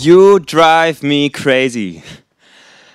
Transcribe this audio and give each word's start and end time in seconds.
You 0.00 0.38
Drive 0.38 1.02
Me 1.02 1.28
Crazy. 1.28 2.04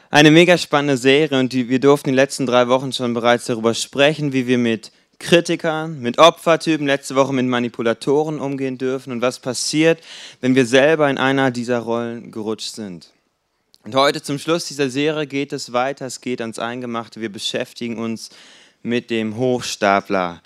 Eine 0.09 0.31
mega 0.31 0.57
spannende 0.57 0.95
Serie 0.95 1.37
und 1.37 1.51
die, 1.51 1.67
wir 1.67 1.81
durften 1.81 2.11
die 2.11 2.15
letzten 2.15 2.45
drei 2.45 2.69
Wochen 2.69 2.93
schon 2.93 3.13
bereits 3.13 3.43
darüber 3.43 3.73
sprechen, 3.73 4.31
wie 4.31 4.47
wir 4.47 4.57
mit 4.57 4.93
Kritikern, 5.19 5.99
mit 5.99 6.17
Opfertypen, 6.17 6.87
letzte 6.87 7.15
Woche 7.15 7.33
mit 7.33 7.45
Manipulatoren 7.45 8.39
umgehen 8.39 8.77
dürfen 8.77 9.11
und 9.11 9.21
was 9.21 9.39
passiert, 9.39 10.01
wenn 10.39 10.55
wir 10.55 10.65
selber 10.65 11.09
in 11.09 11.17
einer 11.17 11.51
dieser 11.51 11.79
Rollen 11.79 12.31
gerutscht 12.31 12.73
sind. 12.73 13.11
Und 13.83 13.95
heute 13.95 14.23
zum 14.23 14.39
Schluss 14.39 14.67
dieser 14.67 14.89
Serie 14.89 15.27
geht 15.27 15.51
es 15.51 15.73
weiter, 15.73 16.05
es 16.05 16.21
geht 16.21 16.39
ans 16.39 16.57
Eingemachte, 16.57 17.19
wir 17.19 17.33
beschäftigen 17.33 17.97
uns 17.97 18.29
mit 18.81 19.09
dem 19.09 19.35
Hochstapler. 19.35 20.41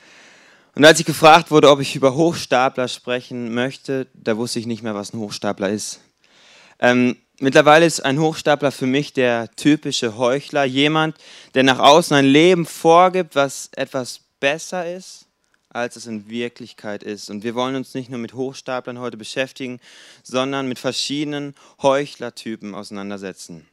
Und 0.74 0.86
als 0.86 1.00
ich 1.00 1.06
gefragt 1.06 1.52
wurde, 1.52 1.70
ob 1.70 1.82
ich 1.82 1.96
über 1.96 2.16
Hochstapler 2.16 2.88
sprechen 2.88 3.54
möchte, 3.54 4.08
da 4.16 4.38
wusste 4.38 4.58
ich 4.58 4.66
nicht 4.66 4.82
mehr, 4.82 4.96
was 4.96 5.14
ein 5.14 5.20
Hochstapler 5.20 5.70
ist. 5.70 6.00
Ähm, 6.80 7.18
mittlerweile 7.40 7.86
ist 7.86 8.02
ein 8.02 8.20
Hochstapler 8.20 8.72
für 8.72 8.86
mich 8.86 9.14
der 9.14 9.50
typische 9.56 10.18
Heuchler, 10.18 10.66
jemand, 10.66 11.18
der 11.54 11.64
nach 11.64 11.80
außen 11.80 12.16
ein 12.16 12.26
Leben 12.26 12.66
vorgibt, 12.66 13.36
was 13.36 13.70
etwas 13.76 14.22
besser 14.40 14.94
ist, 14.94 15.26
als 15.70 15.96
es 15.96 16.08
in 16.08 16.30
Wirklichkeit 16.30 17.04
ist. 17.04 17.30
Und 17.30 17.44
wir 17.44 17.56
wollen 17.56 17.76
uns 17.76 17.94
nicht 17.94 18.10
nur 18.10 18.20
mit 18.20 18.34
Hochstaplern 18.34 19.00
heute 19.00 19.18
beschäftigen, 19.18 19.80
sondern 20.24 20.68
mit 20.68 20.80
verschiedenen 20.80 21.56
Heuchlertypen 21.82 22.74
auseinandersetzen. 22.74 23.68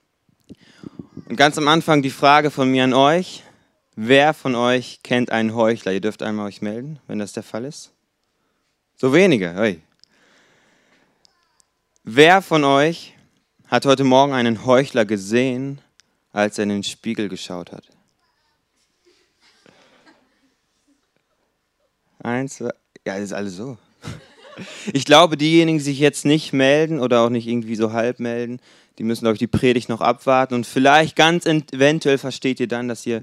Und 1.27 1.37
ganz 1.37 1.57
am 1.57 1.69
Anfang 1.69 2.03
die 2.03 2.11
Frage 2.11 2.51
von 2.51 2.71
mir 2.71 2.85
an 2.85 2.93
euch. 2.93 3.43
Wer 3.97 4.35
von 4.35 4.55
euch 4.57 5.01
kennt 5.03 5.31
einen 5.31 5.55
Heuchler? 5.55 5.93
Ihr 5.93 6.01
dürft 6.01 6.23
einmal 6.23 6.49
euch 6.49 6.63
melden, 6.63 6.99
wenn 7.07 7.19
das 7.19 7.33
der 7.33 7.45
Fall 7.45 7.65
ist. 7.65 7.93
So 8.97 9.13
wenige. 9.13 9.55
Hey. 9.55 9.81
Wer 12.07 12.43
von 12.43 12.65
euch 12.65 13.15
hat 13.69 13.87
heute 13.87 14.05
Morgen 14.05 14.35
einen 14.35 14.67
Heuchler 14.67 15.07
gesehen, 15.07 15.81
als 16.33 16.59
er 16.59 16.65
in 16.65 16.69
den 16.69 16.83
Spiegel 16.83 17.31
geschaut 17.31 17.73
hat? 17.73 17.89
Eins, 22.23 22.57
zwei, 22.57 22.73
ja, 23.07 23.15
das 23.15 23.23
ist 23.23 23.33
alles 23.33 23.57
so. 23.57 23.79
Ich 24.93 25.07
glaube, 25.07 25.39
diejenigen, 25.39 25.79
die 25.79 25.85
sich 25.85 25.99
jetzt 25.99 26.27
nicht 26.27 26.53
melden 26.53 27.01
oder 27.01 27.23
auch 27.23 27.31
nicht 27.31 27.47
irgendwie 27.47 27.75
so 27.75 27.95
halb 27.95 28.21
melden, 28.21 28.61
die 28.99 29.03
müssen, 29.03 29.23
glaube 29.23 29.37
ich, 29.37 29.41
die 29.41 29.47
Predigt 29.47 29.89
noch 29.89 30.03
abwarten 30.03 30.55
und 30.55 30.67
vielleicht 30.67 31.17
ganz 31.17 31.47
eventuell 31.47 32.19
versteht 32.19 32.61
ihr 32.61 32.69
dann, 32.69 32.87
dass 32.87 33.07
ihr 33.07 33.23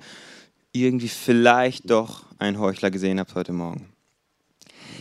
irgendwie 0.73 1.07
vielleicht 1.07 1.87
doch 1.89 2.25
einen 2.39 2.57
Heuchler 2.57 2.89
gesehen 2.89 3.19
habt 3.19 3.35
heute 3.35 3.53
Morgen. 3.53 3.90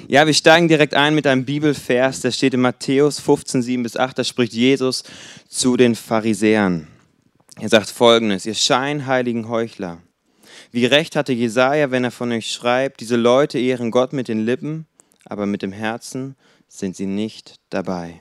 Ja, 0.09 0.27
wir 0.27 0.35
steigen 0.35 0.69
direkt 0.69 0.95
ein 0.95 1.15
mit 1.15 1.27
einem 1.27 1.45
Bibelvers, 1.45 2.21
der 2.21 2.33
steht 2.33 2.55
in 2.55 2.61
Matthäus 2.61 3.21
15, 3.21 3.63
7 3.63 3.83
bis 3.83 3.97
8, 3.97 4.19
da 4.19 4.25
spricht 4.25 4.53
Jesus 4.53 5.05
zu 5.49 5.77
den 5.77 5.95
Pharisäern. 5.95 6.89
Er 7.61 7.69
sagt 7.69 7.91
folgendes, 7.91 8.47
ihr 8.47 8.55
scheinheiligen 8.55 9.49
Heuchler. 9.49 9.99
Wie 10.73 10.87
recht 10.87 11.17
hatte 11.17 11.33
Jesaja, 11.33 11.91
wenn 11.91 12.05
er 12.05 12.11
von 12.11 12.33
euch 12.33 12.51
schreibt, 12.51 13.01
diese 13.01 13.17
Leute 13.17 13.59
ehren 13.59 13.91
Gott 13.91 14.13
mit 14.13 14.29
den 14.29 14.45
Lippen, 14.45 14.87
aber 15.25 15.47
mit 15.47 15.63
dem 15.63 15.73
Herzen 15.73 16.37
sind 16.69 16.97
sie 16.97 17.07
nicht 17.07 17.57
dabei. 17.71 18.21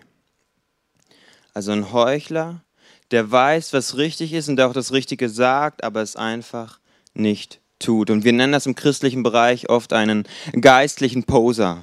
Also 1.53 1.71
ein 1.71 1.91
Heuchler, 1.91 2.63
der 3.11 3.31
weiß, 3.31 3.73
was 3.73 3.97
richtig 3.97 4.33
ist 4.33 4.49
und 4.49 4.57
der 4.57 4.67
auch 4.67 4.73
das 4.73 4.91
Richtige 4.91 5.29
sagt, 5.29 5.83
aber 5.83 6.01
es 6.01 6.15
einfach 6.15 6.79
nicht 7.13 7.59
tut. 7.79 8.09
Und 8.09 8.23
wir 8.23 8.33
nennen 8.33 8.53
das 8.53 8.65
im 8.65 8.75
christlichen 8.75 9.23
Bereich 9.23 9.69
oft 9.69 9.93
einen 9.93 10.25
geistlichen 10.59 11.23
Poser. 11.23 11.79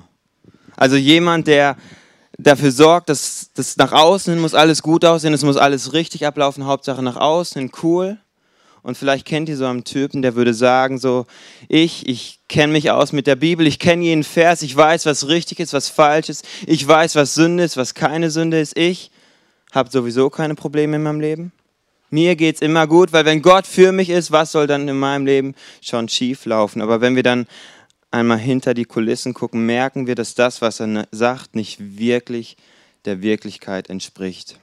Also 0.77 0.97
jemand, 0.97 1.47
der 1.47 1.77
dafür 2.39 2.71
sorgt, 2.71 3.09
dass 3.09 3.51
das 3.55 3.77
nach 3.77 3.93
außen 3.93 4.33
hin 4.33 4.43
muss 4.43 4.55
alles 4.55 4.83
gut 4.83 5.05
aussehen, 5.05 5.33
es 5.33 5.43
muss 5.43 5.57
alles 5.57 5.93
richtig 5.93 6.27
ablaufen, 6.27 6.67
Hauptsache 6.67 7.03
nach 7.03 7.17
außen 7.17 7.61
hin 7.61 7.73
cool. 7.83 8.19
Und 8.83 8.97
vielleicht 8.97 9.27
kennt 9.27 9.49
ihr 9.49 9.57
so 9.57 9.67
einen 9.67 9.83
Typen, 9.83 10.23
der 10.23 10.37
würde 10.37 10.55
sagen 10.55 10.99
so, 10.99 11.27
ich, 11.67 12.09
ich 12.09 12.39
kenne 12.49 12.73
mich 12.73 12.93
aus 12.93 13.13
mit 13.13 13.27
der 13.27 13.35
Bibel, 13.35 13.67
ich 13.67 13.81
kenne 13.81 14.05
jeden 14.05 14.23
Vers, 14.23 14.63
ich 14.63 14.77
weiß, 14.77 15.07
was 15.07 15.27
richtig 15.27 15.59
ist, 15.59 15.73
was 15.73 15.89
falsch 15.89 16.29
ist, 16.29 16.45
ich 16.67 16.87
weiß, 16.87 17.17
was 17.17 17.35
Sünde 17.35 17.65
ist, 17.65 17.77
was 17.77 17.95
keine 17.95 18.31
Sünde 18.31 18.61
ist. 18.61 18.79
Ich 18.79 19.11
habe 19.73 19.91
sowieso 19.91 20.31
keine 20.31 20.55
Probleme 20.55 20.97
in 20.97 21.03
meinem 21.03 21.21
Leben. 21.21 21.53
Mir 22.11 22.37
geht 22.37 22.57
es 22.57 22.61
immer 22.63 22.87
gut, 22.87 23.13
weil 23.13 23.25
wenn 23.25 23.43
Gott 23.43 23.67
für 23.67 23.93
mich 23.93 24.11
ist, 24.11 24.31
was 24.31 24.53
soll 24.53 24.67
dann 24.67 24.89
in 24.89 24.99
meinem 24.99 25.27
Leben 25.27 25.55
schon 25.81 26.09
schief 26.09 26.47
laufen? 26.47 26.81
Aber 26.81 27.01
wenn 27.01 27.17
wir 27.17 27.23
dann 27.23 27.47
einmal 28.11 28.39
hinter 28.39 28.75
die 28.75 28.85
Kulissen 28.85 29.35
gucken, 29.35 29.67
merken 29.67 30.07
wir, 30.07 30.15
dass 30.15 30.35
das, 30.35 30.63
was 30.63 30.81
er 30.81 31.07
sagt, 31.11 31.55
nicht 31.55 31.99
wirklich 31.99 32.57
der 33.05 33.23
Wirklichkeit 33.23 33.91
entspricht. 33.91 34.59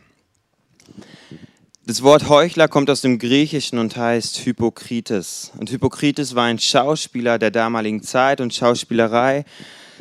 Das 1.85 2.01
Wort 2.01 2.29
Heuchler 2.29 2.69
kommt 2.69 2.89
aus 2.89 3.01
dem 3.01 3.19
Griechischen 3.19 3.77
und 3.77 3.97
heißt 3.97 4.45
Hypokrites. 4.45 5.51
Und 5.57 5.69
Hypokrites 5.69 6.33
war 6.33 6.45
ein 6.45 6.59
Schauspieler 6.59 7.37
der 7.39 7.51
damaligen 7.51 8.01
Zeit 8.01 8.39
und 8.39 8.53
Schauspielerei 8.53 9.43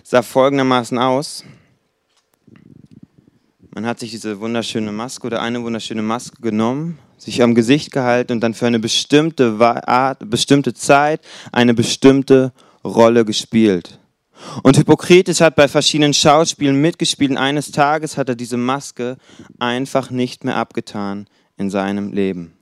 sah 0.05 0.23
folgendermaßen 0.23 0.97
aus. 0.99 1.45
Man 3.75 3.87
hat 3.87 3.99
sich 3.99 4.13
diese 4.13 4.39
wunderschöne 4.39 4.93
Maske 4.93 5.27
oder 5.27 5.43
eine 5.43 5.63
wunderschöne 5.63 6.03
Maske 6.03 6.41
genommen, 6.41 6.99
sich 7.23 7.41
am 7.43 7.55
Gesicht 7.55 7.93
gehalten 7.93 8.33
und 8.33 8.41
dann 8.41 8.53
für 8.53 8.67
eine 8.67 8.81
bestimmte 8.81 9.57
Art, 9.61 10.29
bestimmte 10.29 10.75
Zeit 10.75 11.21
eine 11.53 11.73
bestimmte 11.73 12.53
Rolle 12.85 13.25
gespielt. 13.25 14.01
Und 14.65 14.77
Hippokrates 14.77 15.41
hat 15.41 15.55
bei 15.55 15.69
verschiedenen 15.69 16.15
Schauspielen 16.15 16.81
mitgespielt 16.81 17.31
und 17.31 17.37
eines 17.37 17.71
Tages 17.71 18.17
hat 18.17 18.29
er 18.29 18.35
diese 18.35 18.57
Maske 18.57 19.19
einfach 19.61 20.11
nicht 20.11 20.43
mehr 20.43 20.57
abgetan 20.57 21.29
in 21.57 21.71
seinem 21.71 22.13
Leben. 22.13 22.55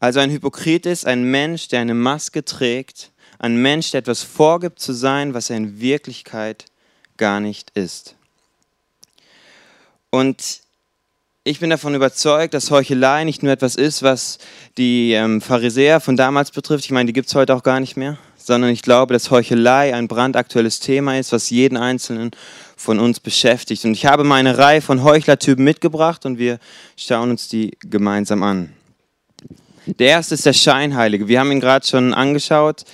Also 0.00 0.18
ein 0.18 0.30
Hypokrit 0.30 0.84
ist 0.86 1.06
ein 1.06 1.22
Mensch, 1.22 1.68
der 1.68 1.82
eine 1.82 1.94
Maske 1.94 2.44
trägt, 2.44 3.12
ein 3.38 3.62
Mensch, 3.62 3.92
der 3.92 4.00
etwas 4.00 4.24
vorgibt 4.24 4.80
zu 4.80 4.92
sein, 4.92 5.34
was 5.34 5.50
er 5.50 5.56
in 5.56 5.80
Wirklichkeit 5.80 6.64
gar 7.16 7.38
nicht 7.38 7.70
ist. 7.74 8.16
Und 10.10 10.62
ich 11.44 11.58
bin 11.58 11.70
davon 11.70 11.94
überzeugt, 11.94 12.54
dass 12.54 12.70
Heuchelei 12.70 13.24
nicht 13.24 13.42
nur 13.42 13.50
etwas 13.50 13.74
ist, 13.74 14.02
was 14.02 14.38
die 14.78 15.12
ähm, 15.12 15.40
Pharisäer 15.40 15.98
von 15.98 16.16
damals 16.16 16.52
betrifft. 16.52 16.84
Ich 16.84 16.92
meine, 16.92 17.08
die 17.08 17.12
gibt 17.12 17.26
es 17.28 17.34
heute 17.34 17.54
auch 17.54 17.64
gar 17.64 17.80
nicht 17.80 17.96
mehr. 17.96 18.16
Sondern 18.36 18.70
ich 18.70 18.82
glaube, 18.82 19.12
dass 19.12 19.30
Heuchelei 19.30 19.94
ein 19.94 20.08
brandaktuelles 20.08 20.80
Thema 20.80 21.18
ist, 21.18 21.32
was 21.32 21.50
jeden 21.50 21.76
Einzelnen 21.76 22.30
von 22.76 22.98
uns 22.98 23.20
beschäftigt. 23.20 23.84
Und 23.84 23.92
ich 23.92 24.06
habe 24.06 24.24
meine 24.24 24.58
Reihe 24.58 24.82
von 24.82 25.02
Heuchlertypen 25.02 25.64
mitgebracht 25.64 26.26
und 26.26 26.38
wir 26.38 26.58
schauen 26.96 27.30
uns 27.30 27.48
die 27.48 27.76
gemeinsam 27.80 28.42
an. 28.42 28.72
Der 29.86 30.08
erste 30.08 30.34
ist 30.34 30.46
der 30.46 30.52
Scheinheilige. 30.52 31.26
Wir 31.26 31.40
haben 31.40 31.50
ihn 31.50 31.60
gerade 31.60 31.86
schon 31.86 32.14
angeschaut. 32.14 32.84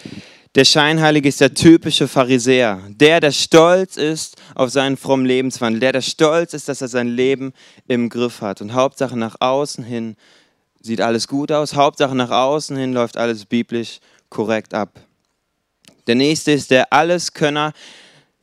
Der 0.59 0.65
Scheinheilige 0.65 1.29
ist 1.29 1.41
der 1.41 1.55
typische 1.55 2.09
Pharisäer, 2.09 2.83
der, 2.89 3.21
der 3.21 3.31
stolz 3.31 3.97
ist 3.97 4.35
auf 4.57 4.71
seinen 4.71 4.97
frommen 4.97 5.25
Lebenswandel, 5.25 5.79
der, 5.79 5.93
der 5.93 6.01
stolz 6.01 6.53
ist, 6.53 6.69
dass 6.69 6.81
er 6.81 6.89
sein 6.89 7.07
Leben 7.07 7.53
im 7.87 8.09
Griff 8.09 8.41
hat. 8.41 8.61
Und 8.61 8.73
Hauptsache 8.73 9.17
nach 9.17 9.37
außen 9.39 9.85
hin 9.85 10.17
sieht 10.81 11.01
alles 11.01 11.29
gut 11.29 11.53
aus, 11.53 11.77
Hauptsache 11.77 12.17
nach 12.17 12.33
außen 12.33 12.77
hin 12.77 12.93
läuft 12.93 13.17
alles 13.17 13.45
biblisch 13.45 14.01
korrekt 14.31 14.75
ab. 14.75 14.99
Der 16.09 16.17
nächste 16.17 16.51
ist 16.51 16.73
der 16.73 16.93
Alleskönner, 16.93 17.73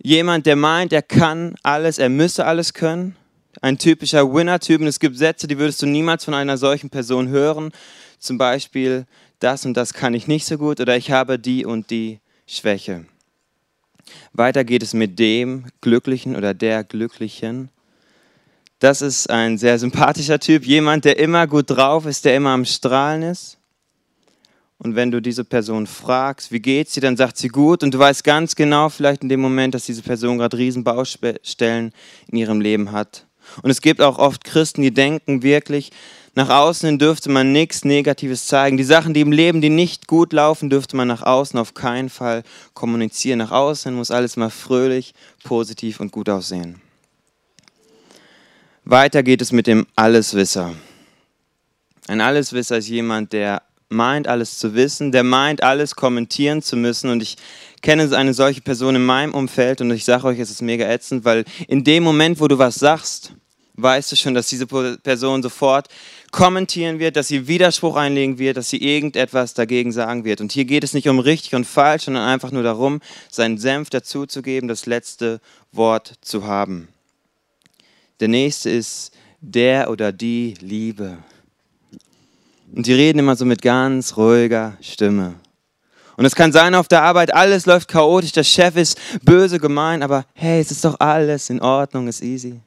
jemand, 0.01 0.45
der 0.45 0.55
meint, 0.55 0.93
er 0.93 1.01
kann 1.01 1.55
alles, 1.63 1.97
er 1.97 2.07
müsse 2.07 2.45
alles 2.45 2.73
können. 2.73 3.17
Ein 3.61 3.77
typischer 3.77 4.33
Winner-Typ. 4.33 4.79
Und 4.79 4.87
es 4.87 5.01
gibt 5.01 5.17
Sätze, 5.17 5.47
die 5.47 5.57
würdest 5.57 5.81
du 5.81 5.85
niemals 5.85 6.23
von 6.23 6.33
einer 6.33 6.57
solchen 6.57 6.89
Person 6.89 7.27
hören. 7.27 7.73
Zum 8.19 8.37
Beispiel, 8.37 9.05
das 9.39 9.65
und 9.65 9.75
das 9.75 9.93
kann 9.93 10.13
ich 10.13 10.27
nicht 10.27 10.45
so 10.45 10.57
gut 10.57 10.79
oder 10.79 10.95
ich 10.97 11.11
habe 11.11 11.39
die 11.39 11.65
und 11.65 11.89
die 11.89 12.19
Schwäche. 12.47 13.05
Weiter 14.33 14.63
geht 14.63 14.83
es 14.83 14.93
mit 14.93 15.17
dem 15.19 15.65
Glücklichen 15.81 16.35
oder 16.35 16.53
der 16.53 16.83
Glücklichen. 16.83 17.69
Das 18.79 19.01
ist 19.01 19.29
ein 19.29 19.57
sehr 19.57 19.79
sympathischer 19.79 20.39
Typ, 20.39 20.65
jemand, 20.65 21.05
der 21.05 21.17
immer 21.17 21.47
gut 21.47 21.69
drauf 21.69 22.05
ist, 22.05 22.25
der 22.25 22.35
immer 22.35 22.51
am 22.51 22.65
Strahlen 22.65 23.23
ist. 23.23 23.57
Und 24.77 24.95
wenn 24.95 25.09
du 25.09 25.21
diese 25.21 25.45
Person 25.45 25.87
fragst, 25.87 26.51
wie 26.51 26.59
geht's 26.59 26.93
dir, 26.93 27.01
dann 27.01 27.15
sagt 27.15 27.37
sie 27.37 27.47
gut 27.47 27.81
und 27.81 27.93
du 27.93 27.99
weißt 27.99 28.23
ganz 28.23 28.55
genau 28.55 28.89
vielleicht 28.89 29.23
in 29.23 29.29
dem 29.29 29.39
Moment, 29.39 29.73
dass 29.73 29.85
diese 29.85 30.01
Person 30.01 30.37
gerade 30.37 30.57
Riesenbaustellen 30.57 31.93
in 32.27 32.37
ihrem 32.37 32.59
Leben 32.59 32.91
hat. 32.91 33.25
Und 33.61 33.71
es 33.71 33.81
gibt 33.81 34.01
auch 34.01 34.17
oft 34.17 34.43
Christen, 34.43 34.81
die 34.81 34.93
denken 34.93 35.43
wirklich, 35.43 35.91
nach 36.35 36.49
außen 36.49 36.87
hin 36.87 36.99
dürfte 36.99 37.29
man 37.29 37.53
nichts 37.53 37.85
Negatives 37.85 38.47
zeigen. 38.47 38.75
Die 38.75 38.83
Sachen, 38.83 39.13
die 39.13 39.21
im 39.21 39.31
Leben, 39.31 39.61
die 39.61 39.69
nicht 39.69 40.05
gut 40.05 40.33
laufen, 40.33 40.69
dürfte 40.69 40.97
man 40.97 41.07
nach 41.07 41.23
außen 41.23 41.57
auf 41.57 41.73
keinen 41.73 42.09
Fall 42.09 42.43
kommunizieren. 42.73 43.39
Nach 43.39 43.51
außen 43.51 43.93
muss 43.93 44.11
alles 44.11 44.35
mal 44.35 44.49
fröhlich, 44.49 45.13
positiv 45.45 46.01
und 46.01 46.11
gut 46.11 46.27
aussehen. 46.29 46.81
Weiter 48.83 49.23
geht 49.23 49.41
es 49.41 49.53
mit 49.53 49.65
dem 49.65 49.87
Alleswisser. 49.95 50.73
Ein 52.07 52.19
Alleswisser 52.19 52.77
ist 52.77 52.89
jemand, 52.89 53.31
der 53.31 53.63
meint, 53.87 54.27
alles 54.27 54.59
zu 54.59 54.75
wissen, 54.75 55.13
der 55.13 55.23
meint, 55.23 55.63
alles 55.63 55.95
kommentieren 55.95 56.61
zu 56.61 56.75
müssen. 56.75 57.09
Und 57.09 57.23
ich 57.23 57.37
kenne 57.81 58.15
eine 58.15 58.33
solche 58.33 58.61
Person 58.61 58.95
in 58.95 59.05
meinem 59.05 59.33
Umfeld 59.33 59.79
und 59.79 59.89
ich 59.91 60.03
sage 60.03 60.25
euch, 60.25 60.39
es 60.39 60.51
ist 60.51 60.61
mega 60.61 60.85
ätzend, 60.85 61.23
weil 61.23 61.45
in 61.67 61.83
dem 61.83 62.03
Moment, 62.03 62.39
wo 62.41 62.47
du 62.47 62.57
was 62.57 62.75
sagst, 62.75 63.31
weißt 63.75 64.11
du 64.11 64.15
schon, 64.15 64.33
dass 64.33 64.47
diese 64.47 64.67
Person 64.67 65.43
sofort 65.43 65.87
kommentieren 66.31 66.99
wird, 66.99 67.15
dass 67.15 67.27
sie 67.27 67.47
Widerspruch 67.47 67.95
einlegen 67.95 68.37
wird, 68.39 68.57
dass 68.57 68.69
sie 68.69 68.77
irgendetwas 68.77 69.53
dagegen 69.53 69.91
sagen 69.91 70.25
wird. 70.25 70.41
Und 70.41 70.51
hier 70.51 70.65
geht 70.65 70.83
es 70.83 70.93
nicht 70.93 71.07
um 71.07 71.19
richtig 71.19 71.55
und 71.55 71.65
falsch, 71.65 72.05
sondern 72.05 72.27
einfach 72.27 72.51
nur 72.51 72.63
darum, 72.63 73.01
seinen 73.29 73.57
Senf 73.57 73.89
dazuzugeben, 73.89 74.67
das 74.67 74.85
letzte 74.85 75.39
Wort 75.71 76.13
zu 76.21 76.45
haben. 76.45 76.89
Der 78.19 78.27
nächste 78.27 78.69
ist 78.69 79.11
der 79.41 79.89
oder 79.89 80.11
die 80.11 80.55
Liebe. 80.59 81.17
Und 82.73 82.87
die 82.87 82.93
reden 82.93 83.19
immer 83.19 83.35
so 83.35 83.45
mit 83.45 83.61
ganz 83.61 84.17
ruhiger 84.17 84.77
Stimme. 84.81 85.35
Und 86.17 86.25
es 86.25 86.35
kann 86.35 86.51
sein 86.51 86.75
auf 86.75 86.87
der 86.87 87.03
Arbeit, 87.03 87.33
alles 87.33 87.65
läuft 87.65 87.89
chaotisch, 87.89 88.31
der 88.31 88.43
Chef 88.43 88.77
ist 88.77 88.97
böse 89.23 89.59
gemein, 89.59 90.01
aber 90.01 90.25
hey, 90.33 90.61
es 90.61 90.71
ist 90.71 90.85
doch 90.85 90.99
alles 90.99 91.49
in 91.49 91.61
Ordnung, 91.61 92.07
ist 92.07 92.21
easy. 92.21 92.61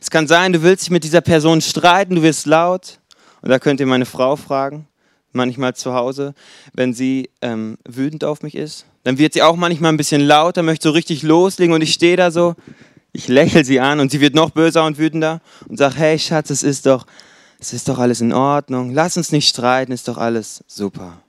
Es 0.00 0.10
kann 0.10 0.26
sein, 0.26 0.52
du 0.52 0.62
willst 0.62 0.84
dich 0.84 0.90
mit 0.90 1.04
dieser 1.04 1.20
Person 1.20 1.60
streiten, 1.60 2.16
du 2.16 2.22
wirst 2.22 2.46
laut. 2.46 2.98
Und 3.42 3.50
da 3.50 3.58
könnt 3.58 3.80
ihr 3.80 3.86
meine 3.86 4.06
Frau 4.06 4.36
fragen, 4.36 4.86
manchmal 5.32 5.74
zu 5.74 5.94
Hause, 5.94 6.34
wenn 6.72 6.94
sie 6.94 7.28
ähm, 7.42 7.76
wütend 7.86 8.24
auf 8.24 8.42
mich 8.42 8.54
ist. 8.54 8.86
Dann 9.04 9.18
wird 9.18 9.34
sie 9.34 9.42
auch 9.42 9.56
manchmal 9.56 9.92
ein 9.92 9.96
bisschen 9.96 10.20
lauter, 10.20 10.62
möchte 10.62 10.88
so 10.88 10.92
richtig 10.92 11.22
loslegen 11.22 11.74
und 11.74 11.82
ich 11.82 11.92
stehe 11.92 12.16
da 12.16 12.30
so, 12.30 12.54
ich 13.12 13.26
lächle 13.28 13.64
sie 13.64 13.80
an 13.80 13.98
und 13.98 14.12
sie 14.12 14.20
wird 14.20 14.34
noch 14.34 14.50
böser 14.50 14.84
und 14.84 14.96
wütender 14.96 15.40
und 15.68 15.76
sage, 15.76 15.96
hey 15.96 16.18
Schatz, 16.18 16.50
es 16.50 16.62
ist 16.62 16.86
doch, 16.86 17.06
es 17.58 17.72
ist 17.72 17.88
doch 17.88 17.98
alles 17.98 18.20
in 18.20 18.32
Ordnung, 18.32 18.92
lass 18.92 19.16
uns 19.16 19.32
nicht 19.32 19.48
streiten, 19.48 19.90
ist 19.90 20.06
doch 20.06 20.18
alles 20.18 20.62
super. 20.68 21.20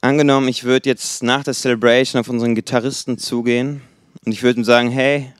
Angenommen, 0.00 0.48
ich 0.48 0.64
würde 0.64 0.88
jetzt 0.88 1.22
nach 1.22 1.44
der 1.44 1.54
Celebration 1.54 2.20
auf 2.20 2.28
unseren 2.28 2.54
Gitarristen 2.54 3.18
zugehen 3.18 3.82
und 4.24 4.32
ich 4.32 4.42
würde 4.42 4.60
ihm 4.60 4.64
sagen, 4.64 4.90
hey, 4.90 5.32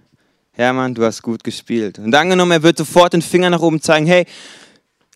Hermann, 0.52 0.94
du 0.94 1.04
hast 1.04 1.22
gut 1.22 1.44
gespielt. 1.44 1.98
Und 1.98 2.14
angenommen, 2.14 2.52
er 2.52 2.62
wird 2.62 2.78
sofort 2.78 3.12
den 3.12 3.22
Finger 3.22 3.50
nach 3.50 3.60
oben 3.60 3.80
zeigen, 3.80 4.06
hey, 4.06 4.26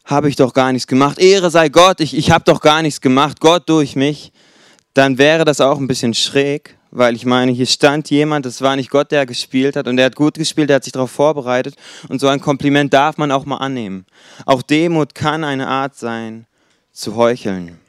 habe 0.05 0.29
ich 0.29 0.37
doch 0.37 0.53
gar 0.53 0.73
nichts 0.73 0.87
gemacht. 0.87 1.19
Ehre 1.19 1.51
sei 1.51 1.69
Gott, 1.69 2.01
ich, 2.01 2.17
ich 2.17 2.31
habe 2.31 2.45
doch 2.45 2.61
gar 2.61 2.83
nichts 2.83 3.01
gemacht, 3.01 3.41
Gott 3.41 3.69
durch 3.69 3.97
mich. 3.97 4.33
Dann 4.93 5.19
wäre 5.19 5.45
das 5.45 5.61
auch 5.61 5.79
ein 5.79 5.89
bisschen 5.89 6.15
schräg, 6.15 6.77
weil 6.91 7.17
ich 7.17 7.25
meine, 7.25 7.53
hier 7.53 7.67
stand 7.67 8.11
jemand, 8.11 8.47
das 8.47 8.61
war 8.61 8.77
nicht 8.77 8.91
Gott, 8.91 9.11
der 9.11 9.27
gespielt 9.27 9.77
hat 9.77 9.89
und 9.89 9.97
der 9.97 10.07
hat 10.07 10.17
gut 10.17 10.35
gespielt, 10.35 10.69
der 10.69 10.77
hat 10.77 10.85
sich 10.85 10.93
darauf 10.93 11.11
vorbereitet 11.11 11.75
und 12.09 12.21
so 12.21 12.29
ein 12.29 12.41
Kompliment 12.41 12.93
darf 12.93 13.17
man 13.17 13.33
auch 13.33 13.45
mal 13.45 13.57
annehmen. 13.57 14.07
Auch 14.47 14.63
Demut 14.63 15.15
kann 15.15 15.43
eine 15.43 15.67
Art 15.67 15.97
sein, 15.97 16.47
zu 16.93 17.17
heucheln. 17.17 17.81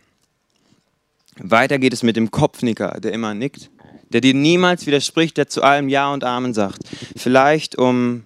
Weiter 1.38 1.80
geht 1.80 1.94
es 1.94 2.04
mit 2.04 2.16
dem 2.16 2.32
Kopfnicker, 2.32 3.00
der 3.00 3.12
immer 3.12 3.34
nickt 3.34 3.70
der 4.16 4.22
dir 4.22 4.34
niemals 4.34 4.86
widerspricht, 4.86 5.38
der 5.38 5.48
zu 5.48 5.62
allem 5.62 5.90
Ja 5.90 6.14
und 6.14 6.24
Amen 6.24 6.54
sagt. 6.54 6.80
Vielleicht 7.16 7.78
um, 7.78 8.24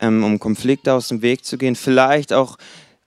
ähm, 0.00 0.24
um 0.24 0.38
Konflikte 0.38 0.92
aus 0.92 1.08
dem 1.08 1.22
Weg 1.22 1.44
zu 1.44 1.58
gehen, 1.58 1.76
vielleicht 1.76 2.32
auch 2.32 2.58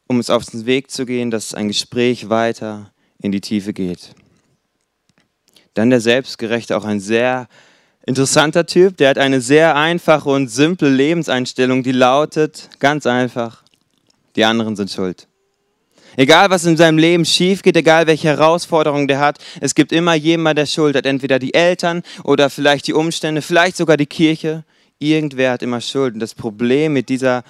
um 0.07 0.19
es 0.19 0.30
auf 0.30 0.46
den 0.46 0.66
Weg 0.66 0.92
zu 0.92 1.06
gehen, 1.06 1.31
dass 1.31 1.54
ein 1.54 1.68
Gespräch 1.68 2.30
weiter 2.30 2.92
in 3.19 3.31
die 3.31 3.42
Tiefe 3.42 3.74
geht. 3.74 4.13
Dann 5.74 5.90
der 5.90 6.00
Selbstgerechte, 6.00 6.78
auch 6.78 6.86
ein 6.86 7.00
sehr 7.00 7.48
interessanter 8.06 8.66
Typ, 8.66 8.98
der 8.98 9.10
hat 9.10 9.18
eine 9.18 9.42
sehr 9.42 9.75
einfache 9.75 10.30
und 10.30 10.48
simple 10.48 10.90
Lebenseinstellung, 10.90 11.81
die 11.81 11.92
lautet 11.92 12.69
ganz 12.80 13.07
einfach, 13.07 13.63
die 14.36 14.46
anderen 14.46 14.75
sind 14.75 14.92
schuld. 14.92 15.28
Egal, 16.17 16.50
was 16.50 16.65
in 16.65 16.77
seinem 16.77 16.97
Leben 16.97 17.25
schief 17.25 17.62
geht, 17.62 17.75
egal 17.75 18.07
welche 18.07 18.27
Herausforderungen 18.27 19.07
der 19.07 19.19
hat, 19.19 19.39
es 19.59 19.75
gibt 19.75 19.91
immer 19.91 20.13
jemand, 20.13 20.57
der 20.57 20.65
Schuld 20.65 20.95
hat. 20.95 21.06
Entweder 21.06 21.39
die 21.39 21.53
Eltern 21.53 22.03
oder 22.23 22.50
vielleicht 22.50 22.88
die 22.88 22.94
Umstände, 22.94 23.41
vielleicht 23.41 23.77
sogar 23.77 23.97
die 23.97 24.06
Kirche. 24.06 24.63
Irgendwer 25.00 25.51
hat 25.51 25.62
immer 25.62 25.81
Schuld. 25.81 26.13
Und 26.13 26.19
das 26.21 26.33
Problem 26.33 26.94
mit 26.94 27.09
dieser 27.09 27.44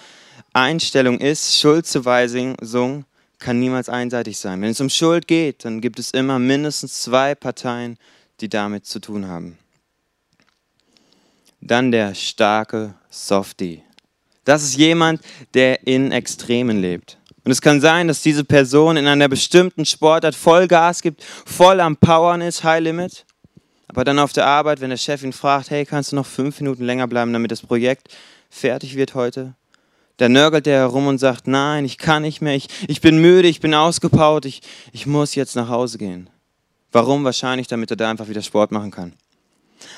Einstellung 0.53 1.19
ist, 1.19 1.59
Schuldzuweisung 1.59 2.55
kann 3.39 3.59
niemals 3.59 3.89
einseitig 3.89 4.37
sein. 4.37 4.61
Wenn 4.61 4.71
es 4.71 4.81
um 4.81 4.89
Schuld 4.89 5.27
geht, 5.27 5.65
dann 5.65 5.81
gibt 5.81 5.99
es 5.99 6.11
immer 6.11 6.39
mindestens 6.39 7.01
zwei 7.01 7.35
Parteien, 7.35 7.97
die 8.41 8.49
damit 8.49 8.85
zu 8.85 8.99
tun 8.99 9.27
haben. 9.27 9.57
Dann 11.61 11.91
der 11.91 12.15
starke 12.15 12.95
Softie. 13.09 13.81
Das 14.43 14.63
ist 14.63 14.77
jemand, 14.77 15.21
der 15.53 15.85
in 15.87 16.11
Extremen 16.11 16.79
lebt. 16.79 17.17
Und 17.45 17.51
es 17.51 17.61
kann 17.61 17.79
sein, 17.79 18.07
dass 18.07 18.23
diese 18.23 18.43
Person 18.43 18.97
in 18.97 19.05
einer 19.05 19.29
bestimmten 19.29 19.85
Sportart 19.85 20.33
voll 20.33 20.67
Gas 20.67 21.03
gibt, 21.03 21.23
voll 21.23 21.79
am 21.79 21.95
Powern 21.95 22.41
ist, 22.41 22.63
High 22.63 22.83
Limit. 22.83 23.23
Aber 23.87 24.03
dann 24.03 24.17
auf 24.17 24.33
der 24.33 24.47
Arbeit, 24.47 24.81
wenn 24.81 24.89
der 24.89 24.97
Chef 24.97 25.23
ihn 25.23 25.31
fragt, 25.31 25.69
hey, 25.69 25.85
kannst 25.85 26.11
du 26.11 26.15
noch 26.15 26.25
fünf 26.25 26.59
Minuten 26.59 26.83
länger 26.83 27.07
bleiben, 27.07 27.31
damit 27.31 27.51
das 27.51 27.61
Projekt 27.61 28.09
fertig 28.49 28.95
wird 28.95 29.13
heute? 29.13 29.53
Da 30.17 30.27
nörgelt 30.27 30.65
er 30.65 30.79
herum 30.79 31.05
und 31.05 31.19
sagt, 31.19 31.45
nein, 31.47 31.85
ich 31.85 31.99
kann 31.99 32.23
nicht 32.23 32.41
mehr, 32.41 32.55
ich, 32.55 32.67
ich 32.87 32.99
bin 32.99 33.19
müde, 33.19 33.47
ich 33.47 33.59
bin 33.59 33.75
ausgepowert, 33.75 34.45
ich, 34.45 34.61
ich 34.91 35.05
muss 35.05 35.35
jetzt 35.35 35.55
nach 35.55 35.69
Hause 35.69 35.99
gehen. 35.99 36.29
Warum? 36.91 37.25
Wahrscheinlich, 37.25 37.67
damit 37.67 37.91
er 37.91 37.97
da 37.97 38.09
einfach 38.09 38.27
wieder 38.27 38.41
Sport 38.41 38.71
machen 38.71 38.89
kann. 38.89 39.13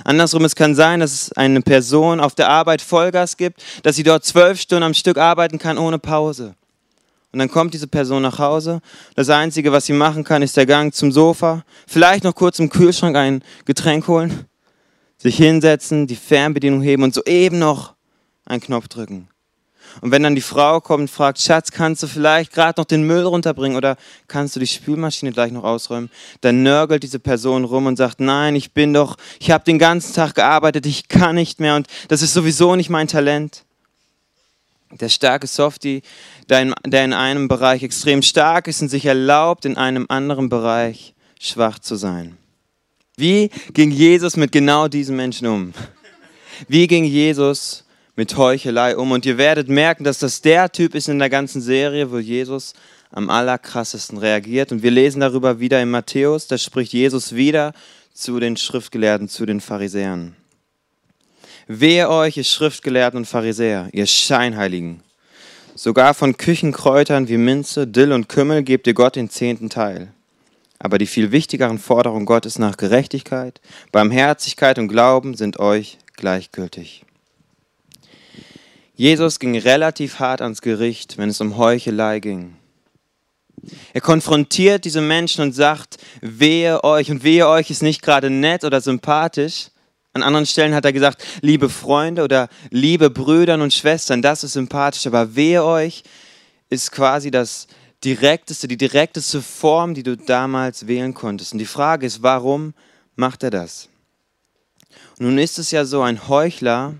Andersrum, 0.03 0.43
es 0.43 0.55
kann 0.55 0.75
sein, 0.75 0.99
dass 0.99 1.13
es 1.13 1.31
eine 1.33 1.61
Person 1.61 2.19
auf 2.19 2.35
der 2.35 2.49
Arbeit 2.49 2.81
Vollgas 2.81 3.37
gibt, 3.37 3.63
dass 3.83 3.95
sie 3.95 4.03
dort 4.03 4.25
zwölf 4.25 4.59
Stunden 4.59 4.83
am 4.83 4.93
Stück 4.93 5.17
arbeiten 5.17 5.59
kann 5.59 5.77
ohne 5.77 5.97
Pause. 5.97 6.55
Und 7.31 7.39
dann 7.39 7.49
kommt 7.49 7.73
diese 7.73 7.87
Person 7.87 8.21
nach 8.21 8.39
Hause. 8.39 8.79
Das 9.15 9.29
Einzige, 9.29 9.71
was 9.71 9.85
sie 9.85 9.93
machen 9.93 10.23
kann, 10.23 10.41
ist 10.41 10.55
der 10.57 10.65
Gang 10.65 10.93
zum 10.93 11.11
Sofa. 11.11 11.63
Vielleicht 11.85 12.23
noch 12.23 12.35
kurz 12.35 12.59
im 12.59 12.69
Kühlschrank 12.69 13.15
ein 13.15 13.43
Getränk 13.65 14.07
holen. 14.07 14.45
Sich 15.17 15.37
hinsetzen, 15.37 16.07
die 16.07 16.15
Fernbedienung 16.15 16.81
heben 16.81 17.03
und 17.03 17.13
soeben 17.13 17.59
noch 17.59 17.95
einen 18.45 18.61
Knopf 18.61 18.87
drücken. 18.87 19.29
Und 20.01 20.11
wenn 20.11 20.23
dann 20.23 20.35
die 20.35 20.41
Frau 20.41 20.79
kommt 20.79 21.01
und 21.01 21.07
fragt, 21.09 21.39
Schatz, 21.39 21.71
kannst 21.71 22.03
du 22.03 22.07
vielleicht 22.07 22.53
gerade 22.53 22.79
noch 22.79 22.85
den 22.85 23.03
Müll 23.03 23.23
runterbringen 23.23 23.77
oder 23.77 23.97
kannst 24.27 24.55
du 24.55 24.59
die 24.59 24.67
Spülmaschine 24.67 25.31
gleich 25.31 25.51
noch 25.51 25.63
ausräumen, 25.63 26.09
dann 26.41 26.63
nörgelt 26.63 27.03
diese 27.03 27.19
Person 27.19 27.63
rum 27.65 27.87
und 27.87 27.97
sagt, 27.97 28.19
nein, 28.19 28.55
ich 28.55 28.73
bin 28.73 28.93
doch, 28.93 29.17
ich 29.39 29.51
habe 29.51 29.63
den 29.63 29.79
ganzen 29.79 30.13
Tag 30.13 30.35
gearbeitet, 30.35 30.85
ich 30.85 31.07
kann 31.07 31.35
nicht 31.35 31.59
mehr 31.59 31.75
und 31.75 31.87
das 32.09 32.21
ist 32.21 32.33
sowieso 32.33 32.75
nicht 32.75 32.89
mein 32.89 33.07
Talent. 33.07 33.65
Der 34.91 35.09
starke 35.09 35.47
Softie, 35.47 36.01
der 36.49 36.61
in, 36.61 37.13
einem 37.13 37.47
Bereich 37.47 37.83
extrem 37.83 38.21
stark 38.21 38.67
ist 38.67 38.81
und 38.81 38.89
sich 38.89 39.05
erlaubt, 39.05 39.65
in 39.65 39.77
einem 39.77 40.05
anderen 40.09 40.49
Bereich 40.49 41.13
schwach 41.39 41.79
zu 41.79 41.95
sein. 41.95 42.37
Wie 43.17 43.49
ging 43.73 43.91
Jesus 43.91 44.37
mit 44.37 44.51
genau 44.51 44.87
diesen 44.87 45.15
Menschen 45.15 45.47
um? 45.47 45.73
Wie 46.67 46.87
ging 46.87 47.03
Jesus 47.03 47.83
mit 48.15 48.37
Heuchelei 48.37 48.95
um? 48.95 49.11
Und 49.11 49.25
ihr 49.25 49.37
werdet 49.37 49.69
merken, 49.69 50.03
dass 50.03 50.19
das 50.19 50.41
der 50.41 50.71
Typ 50.71 50.95
ist 50.95 51.09
in 51.09 51.19
der 51.19 51.29
ganzen 51.29 51.61
Serie, 51.61 52.11
wo 52.11 52.19
Jesus 52.19 52.73
am 53.11 53.29
allerkrassesten 53.29 54.17
reagiert. 54.17 54.71
Und 54.71 54.83
wir 54.83 54.91
lesen 54.91 55.21
darüber 55.21 55.59
wieder 55.59 55.81
in 55.81 55.89
Matthäus, 55.89 56.47
da 56.47 56.57
spricht 56.57 56.93
Jesus 56.93 57.35
wieder 57.35 57.73
zu 58.13 58.39
den 58.39 58.57
Schriftgelehrten, 58.57 59.29
zu 59.29 59.45
den 59.45 59.61
Pharisäern. 59.61 60.35
Wehe 61.67 62.09
euch, 62.09 62.37
ihr 62.37 62.45
Schriftgelehrten 62.45 63.17
und 63.17 63.25
Pharisäer, 63.25 63.89
ihr 63.91 64.07
Scheinheiligen. 64.07 65.01
Sogar 65.75 66.13
von 66.13 66.37
Küchenkräutern 66.37 67.27
wie 67.27 67.37
Minze, 67.37 67.85
Dill 67.85 68.13
und 68.13 68.29
Kümmel 68.29 68.63
gebt 68.63 68.87
ihr 68.87 68.93
Gott 68.93 69.17
den 69.17 69.29
zehnten 69.29 69.69
Teil. 69.69 70.13
Aber 70.79 70.97
die 70.97 71.07
viel 71.07 71.33
wichtigeren 71.33 71.77
Forderungen 71.77 72.25
Gottes 72.25 72.57
nach 72.57 72.77
Gerechtigkeit, 72.77 73.59
Barmherzigkeit 73.91 74.79
und 74.79 74.87
Glauben 74.87 75.35
sind 75.35 75.59
euch 75.59 75.97
gleichgültig. 76.15 77.03
Jesus 78.95 79.37
ging 79.37 79.57
relativ 79.57 80.19
hart 80.19 80.41
ans 80.41 80.61
Gericht, 80.61 81.17
wenn 81.17 81.29
es 81.29 81.41
um 81.41 81.57
Heuchelei 81.57 82.19
ging. 82.19 82.55
Er 83.93 84.01
konfrontiert 84.01 84.85
diese 84.85 85.01
Menschen 85.01 85.41
und 85.41 85.51
sagt, 85.51 85.97
wehe 86.21 86.83
euch. 86.85 87.11
Und 87.11 87.23
wehe 87.23 87.47
euch 87.47 87.69
ist 87.69 87.83
nicht 87.83 88.01
gerade 88.01 88.29
nett 88.29 88.63
oder 88.63 88.79
sympathisch, 88.79 89.67
an 90.17 90.23
anderen 90.23 90.45
Stellen 90.45 90.73
hat 90.73 90.85
er 90.85 90.93
gesagt, 90.93 91.23
liebe 91.41 91.69
Freunde 91.69 92.23
oder 92.23 92.49
liebe 92.71 93.09
Brüder 93.09 93.53
und 93.55 93.73
Schwestern, 93.73 94.21
das 94.21 94.43
ist 94.43 94.53
sympathisch, 94.53 95.07
aber 95.07 95.35
wehe 95.35 95.63
euch 95.63 96.03
ist 96.69 96.91
quasi 96.91 97.31
das 97.31 97.67
direkteste, 98.03 98.67
die 98.67 98.77
direkteste 98.77 99.41
Form, 99.41 99.93
die 99.93 100.03
du 100.03 100.17
damals 100.17 100.87
wählen 100.87 101.13
konntest. 101.13 101.53
Und 101.53 101.59
die 101.59 101.65
Frage 101.65 102.05
ist, 102.05 102.23
warum 102.23 102.73
macht 103.15 103.43
er 103.43 103.51
das? 103.51 103.89
Nun 105.19 105.37
ist 105.37 105.59
es 105.59 105.71
ja 105.71 105.85
so, 105.85 106.01
ein 106.01 106.27
Heuchler, 106.27 106.95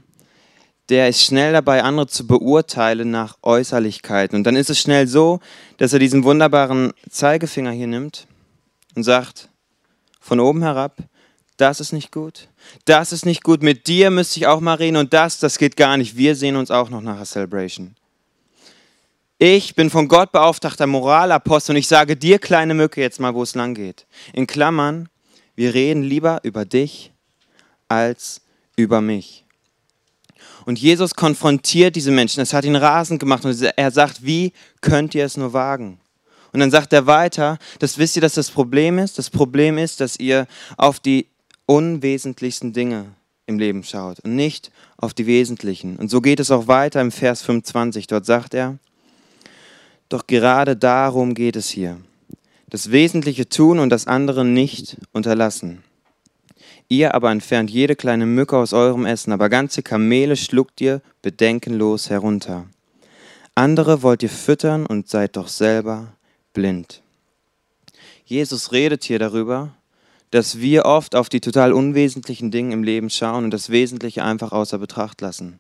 der 0.90 1.10
ist 1.10 1.22
schnell 1.22 1.54
dabei, 1.54 1.84
andere 1.84 2.08
zu 2.08 2.26
beurteilen 2.26 3.12
nach 3.12 3.38
Äußerlichkeiten. 3.42 4.38
Und 4.38 4.44
dann 4.46 4.56
ist 4.56 4.70
es 4.70 4.80
schnell 4.80 5.08
so, 5.08 5.40
dass 5.78 5.94
er 5.94 6.00
diesen 6.00 6.24
wunderbaren 6.24 6.94
Zeigefinger 7.10 7.72
hier 7.72 7.88
nimmt 7.88 8.28
und 8.96 9.04
sagt, 9.04 9.50
von 10.20 10.40
oben 10.40 10.62
herab, 10.62 10.98
das 11.58 11.80
ist 11.80 11.92
nicht 11.92 12.12
gut, 12.12 12.48
das 12.86 13.12
ist 13.12 13.26
nicht 13.26 13.44
gut, 13.44 13.64
mit 13.64 13.88
dir 13.88 14.12
müsste 14.12 14.40
ich 14.40 14.48
auch 14.48 14.60
mal 14.60 14.76
reden 14.76 14.98
und 14.98 15.14
das, 15.14 15.40
das 15.40 15.58
geht 15.58 15.76
gar 15.76 15.98
nicht. 15.98 16.16
Wir 16.16 16.36
sehen 16.36 16.56
uns 16.56 16.72
auch 16.72 16.90
noch 16.90 17.02
nach 17.02 17.18
der 17.18 17.26
Celebration. 17.26 17.96
Ich 19.40 19.76
bin 19.76 19.90
von 19.90 20.08
Gott 20.08 20.32
beauftragter 20.32 20.88
Moralapostel 20.88 21.74
und 21.76 21.80
ich 21.80 21.88
sage 21.88 22.16
dir, 22.16 22.40
kleine 22.40 22.74
Mücke, 22.74 23.02
jetzt 23.02 23.20
mal, 23.20 23.36
wo 23.36 23.44
es 23.44 23.54
lang 23.54 23.76
geht. 23.76 24.08
In 24.34 24.48
Klammern, 24.48 25.10
wir 25.56 25.74
reden 25.74 26.02
lieber 26.02 26.40
über 26.44 26.66
dich 26.66 27.12
als 27.88 28.42
über 28.76 29.02
mich. 29.02 29.46
Und 30.66 30.80
Jesus 30.80 31.16
konfrontiert 31.16 31.96
diese 31.96 32.12
Menschen. 32.12 32.42
Es 32.42 32.54
hat 32.54 32.66
ihn 32.66 32.76
rasend 32.76 33.20
gemacht 33.20 33.46
und 33.46 33.62
er 33.62 33.92
sagt, 33.92 34.26
wie 34.26 34.54
könnt 34.82 35.16
ihr 35.16 35.26
es 35.26 35.38
nur 35.38 35.54
wagen? 35.54 36.00
Und 36.52 36.60
dann 36.60 36.72
sagt 36.72 36.92
er 36.94 37.06
weiter, 37.06 37.58
das 37.80 37.98
wisst 37.98 38.16
ihr, 38.16 38.22
dass 38.22 38.34
das 38.34 38.50
Problem 38.50 38.98
ist? 38.98 39.18
Das 39.18 39.30
Problem 39.30 39.78
ist, 39.78 40.00
dass 40.00 40.18
ihr 40.18 40.48
auf 40.78 41.00
die 41.00 41.28
unwesentlichsten 41.68 42.74
Dinge 42.74 43.06
im 43.46 43.60
Leben 43.60 43.84
schaut 43.84 44.20
und 44.22 44.36
nicht 44.36 44.72
auf 44.98 45.14
die 45.14 45.28
wesentlichen. 45.28 45.98
Und 45.98 46.10
so 46.10 46.22
geht 46.22 46.40
es 46.40 46.50
auch 46.50 46.68
weiter 46.68 47.00
im 47.02 47.12
Vers 47.12 47.44
25. 47.44 48.08
Dort 48.08 48.26
sagt 48.26 48.56
er, 48.56 48.80
doch 50.10 50.26
gerade 50.26 50.76
darum 50.76 51.36
geht 51.36 51.56
es 51.56 51.70
hier. 51.70 51.98
Das 52.70 52.92
Wesentliche 52.92 53.48
tun 53.48 53.80
und 53.80 53.90
das 53.90 54.08
andere 54.08 54.44
nicht 54.44 54.98
unterlassen. 55.14 55.84
Ihr 56.90 57.14
aber 57.14 57.32
entfernt 57.32 57.70
jede 57.70 57.96
kleine 57.96 58.26
Mücke 58.26 58.58
aus 58.58 58.74
eurem 58.74 59.06
Essen, 59.06 59.34
aber 59.34 59.50
ganze 59.50 59.84
Kamele 59.84 60.38
schluckt 60.38 60.80
ihr 60.80 61.02
bedenkenlos 61.22 62.10
herunter. 62.10 62.66
Andere 63.56 64.04
wollt 64.04 64.24
ihr 64.24 64.30
füttern 64.30 64.86
und 64.86 65.10
seid 65.10 65.36
doch 65.36 65.48
selber 65.48 66.14
blind. 66.54 67.02
Jesus 68.26 68.72
redet 68.72 69.04
hier 69.04 69.20
darüber, 69.20 69.74
dass 70.38 70.60
wir 70.60 70.86
oft 70.86 71.16
auf 71.16 71.30
die 71.30 71.42
total 71.42 71.74
unwesentlichen 71.74 72.52
Dinge 72.52 72.72
im 72.72 72.84
Leben 72.84 73.10
schauen 73.10 73.46
und 73.46 73.52
das 73.52 73.72
Wesentliche 73.72 74.24
einfach 74.24 74.52
außer 74.52 74.78
Betracht 74.78 75.20
lassen. 75.20 75.60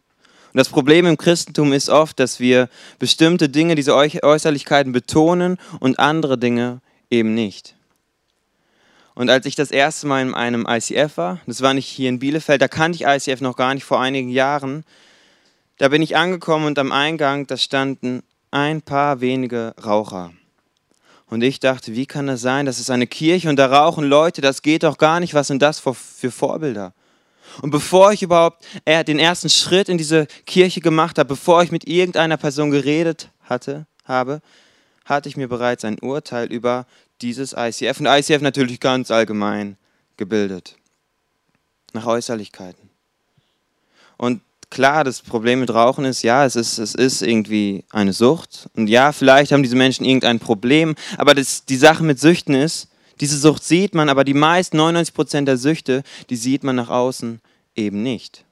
Und 0.53 0.57
das 0.57 0.69
Problem 0.69 1.07
im 1.07 1.17
Christentum 1.17 1.73
ist 1.73 1.89
oft, 1.89 2.19
dass 2.19 2.39
wir 2.39 2.69
bestimmte 2.99 3.49
Dinge, 3.49 3.73
diese 3.73 3.95
Äußerlichkeiten 3.95 4.91
betonen 4.91 5.57
und 5.79 5.97
andere 5.97 6.37
Dinge 6.37 6.81
eben 7.09 7.33
nicht. 7.33 7.73
Und 9.15 9.31
als 9.31 9.47
ich 9.47 9.55
das 9.55 9.71
erste 9.71 10.05
Mal 10.05 10.21
in 10.21 10.35
einem 10.35 10.67
ICF 10.69 11.17
war, 11.17 11.39
das 11.47 11.63
war 11.63 11.73
nicht 11.73 11.87
hier 11.87 12.09
in 12.09 12.19
Bielefeld, 12.19 12.61
da 12.61 12.67
kannte 12.67 12.97
ich 12.97 13.07
ICF 13.07 13.41
noch 13.41 13.55
gar 13.55 13.73
nicht 13.73 13.83
vor 13.83 13.99
einigen 13.99 14.29
Jahren, 14.29 14.83
da 15.79 15.87
bin 15.87 16.03
ich 16.03 16.15
angekommen 16.15 16.67
und 16.67 16.77
am 16.77 16.91
Eingang, 16.91 17.47
da 17.47 17.57
standen 17.57 18.21
ein 18.51 18.83
paar 18.83 19.21
wenige 19.21 19.73
Raucher. 19.83 20.33
Und 21.29 21.41
ich 21.41 21.59
dachte, 21.59 21.93
wie 21.93 22.05
kann 22.05 22.27
das 22.27 22.41
sein? 22.41 22.65
Das 22.65 22.79
ist 22.79 22.89
eine 22.89 23.05
Kirche 23.05 23.49
und 23.49 23.57
da 23.57 23.65
rauchen 23.65 24.05
Leute, 24.05 24.41
das 24.41 24.61
geht 24.61 24.83
doch 24.83 24.97
gar 24.97 25.19
nicht. 25.19 25.33
Was 25.33 25.47
sind 25.47 25.61
das 25.61 25.79
für, 25.79 25.93
Vorbilder? 26.31 26.93
Und 27.61 27.71
bevor 27.71 28.13
ich 28.13 28.23
überhaupt 28.23 28.65
den 28.85 29.19
ersten 29.19 29.49
Schritt 29.49 29.89
in 29.89 29.97
diese 29.97 30.27
Kirche 30.45 30.79
gemacht 30.79 31.17
habe, 31.17 31.27
bevor 31.27 31.63
ich 31.63 31.71
mit 31.71 31.87
irgendeiner 31.87 32.37
Person 32.37 32.71
geredet 32.71 33.29
hatte, 33.41 33.87
habe, 34.05 34.41
hatte 35.05 35.27
ich 35.27 35.35
mir 35.35 35.47
bereits 35.47 35.83
ein 35.83 35.99
Urteil 35.99 36.51
über 36.51 36.85
dieses 37.21 37.53
ICF 37.57 37.99
und 37.99 38.05
ICF 38.05 38.41
natürlich 38.41 38.79
ganz 38.79 39.11
allgemein 39.11 39.77
gebildet. 40.15 40.75
Nach 41.93 42.05
Äußerlichkeiten. 42.05 42.89
Und 44.17 44.41
klar, 44.69 45.03
das 45.03 45.21
Problem 45.21 45.59
mit 45.61 45.73
Rauchen 45.73 46.05
ist, 46.05 46.21
ja, 46.23 46.45
es 46.45 46.55
ist, 46.55 46.77
es 46.77 46.95
ist 46.95 47.21
irgendwie 47.21 47.83
eine 47.91 48.13
Sucht. 48.13 48.69
Und 48.75 48.87
ja, 48.87 49.11
vielleicht 49.11 49.51
haben 49.51 49.63
diese 49.63 49.75
Menschen 49.75 50.05
irgendein 50.05 50.39
Problem. 50.39 50.95
Aber 51.17 51.33
das, 51.33 51.65
die 51.65 51.77
Sache 51.77 52.03
mit 52.03 52.19
Süchten 52.19 52.53
ist, 52.55 52.89
diese 53.19 53.37
Sucht 53.37 53.63
sieht 53.63 53.95
man, 53.95 54.09
aber 54.09 54.23
die 54.23 54.33
meisten, 54.33 54.77
99 54.77 55.13
Prozent 55.13 55.47
der 55.47 55.57
Süchte, 55.57 56.03
die 56.29 56.35
sieht 56.35 56.63
man 56.63 56.75
nach 56.75 56.89
außen 56.89 57.41
eben 57.75 58.03
nicht. 58.03 58.45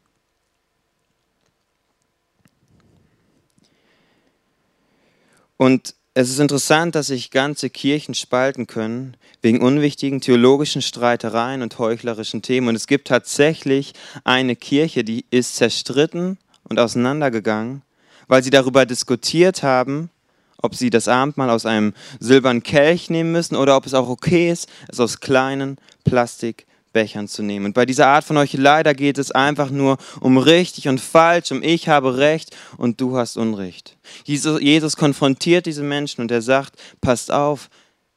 Und 5.57 5.95
es 6.17 6.29
ist 6.29 6.39
interessant, 6.39 6.95
dass 6.95 7.07
sich 7.07 7.29
ganze 7.29 7.69
Kirchen 7.69 8.15
spalten 8.15 8.67
können 8.67 9.17
wegen 9.41 9.61
unwichtigen 9.61 10.21
theologischen 10.21 10.81
Streitereien 10.81 11.61
und 11.61 11.77
heuchlerischen 11.77 12.41
Themen. 12.41 12.69
Und 12.69 12.75
es 12.75 12.87
gibt 12.87 13.09
tatsächlich 13.09 13.91
eine 14.23 14.55
Kirche, 14.55 15.03
die 15.03 15.25
ist 15.29 15.57
zerstritten 15.57 16.37
und 16.69 16.79
auseinandergegangen, 16.79 17.81
weil 18.29 18.41
sie 18.43 18.49
darüber 18.49 18.85
diskutiert 18.85 19.61
haben, 19.61 20.09
ob 20.57 20.73
sie 20.73 20.89
das 20.89 21.09
Abendmahl 21.09 21.49
aus 21.49 21.65
einem 21.65 21.93
silbernen 22.21 22.63
Kelch 22.63 23.09
nehmen 23.09 23.33
müssen 23.33 23.57
oder 23.57 23.75
ob 23.75 23.85
es 23.85 23.93
auch 23.93 24.07
okay 24.07 24.49
ist, 24.49 24.69
es 24.87 25.01
aus 25.01 25.19
kleinen 25.19 25.77
Plastik 26.05 26.65
Bechern 26.95 27.27
zu 27.27 27.43
nehmen. 27.43 27.65
Und 27.65 27.73
bei 27.73 27.85
dieser 27.85 28.07
Art 28.07 28.23
von 28.23 28.37
Heuchelei, 28.37 28.81
da 28.81 28.93
geht 28.93 29.17
es 29.17 29.29
einfach 29.29 29.69
nur 29.69 29.97
um 30.21 30.37
richtig 30.37 30.87
und 30.87 31.01
falsch, 31.01 31.51
um 31.51 31.61
ich 31.61 31.89
habe 31.89 32.17
Recht 32.17 32.55
und 32.77 33.01
du 33.01 33.17
hast 33.17 33.35
Unrecht. 33.35 33.97
Jesus, 34.23 34.61
Jesus 34.61 34.95
konfrontiert 34.95 35.65
diese 35.65 35.83
Menschen 35.83 36.21
und 36.21 36.31
er 36.31 36.41
sagt, 36.41 36.79
passt 37.01 37.33
auf, 37.33 37.69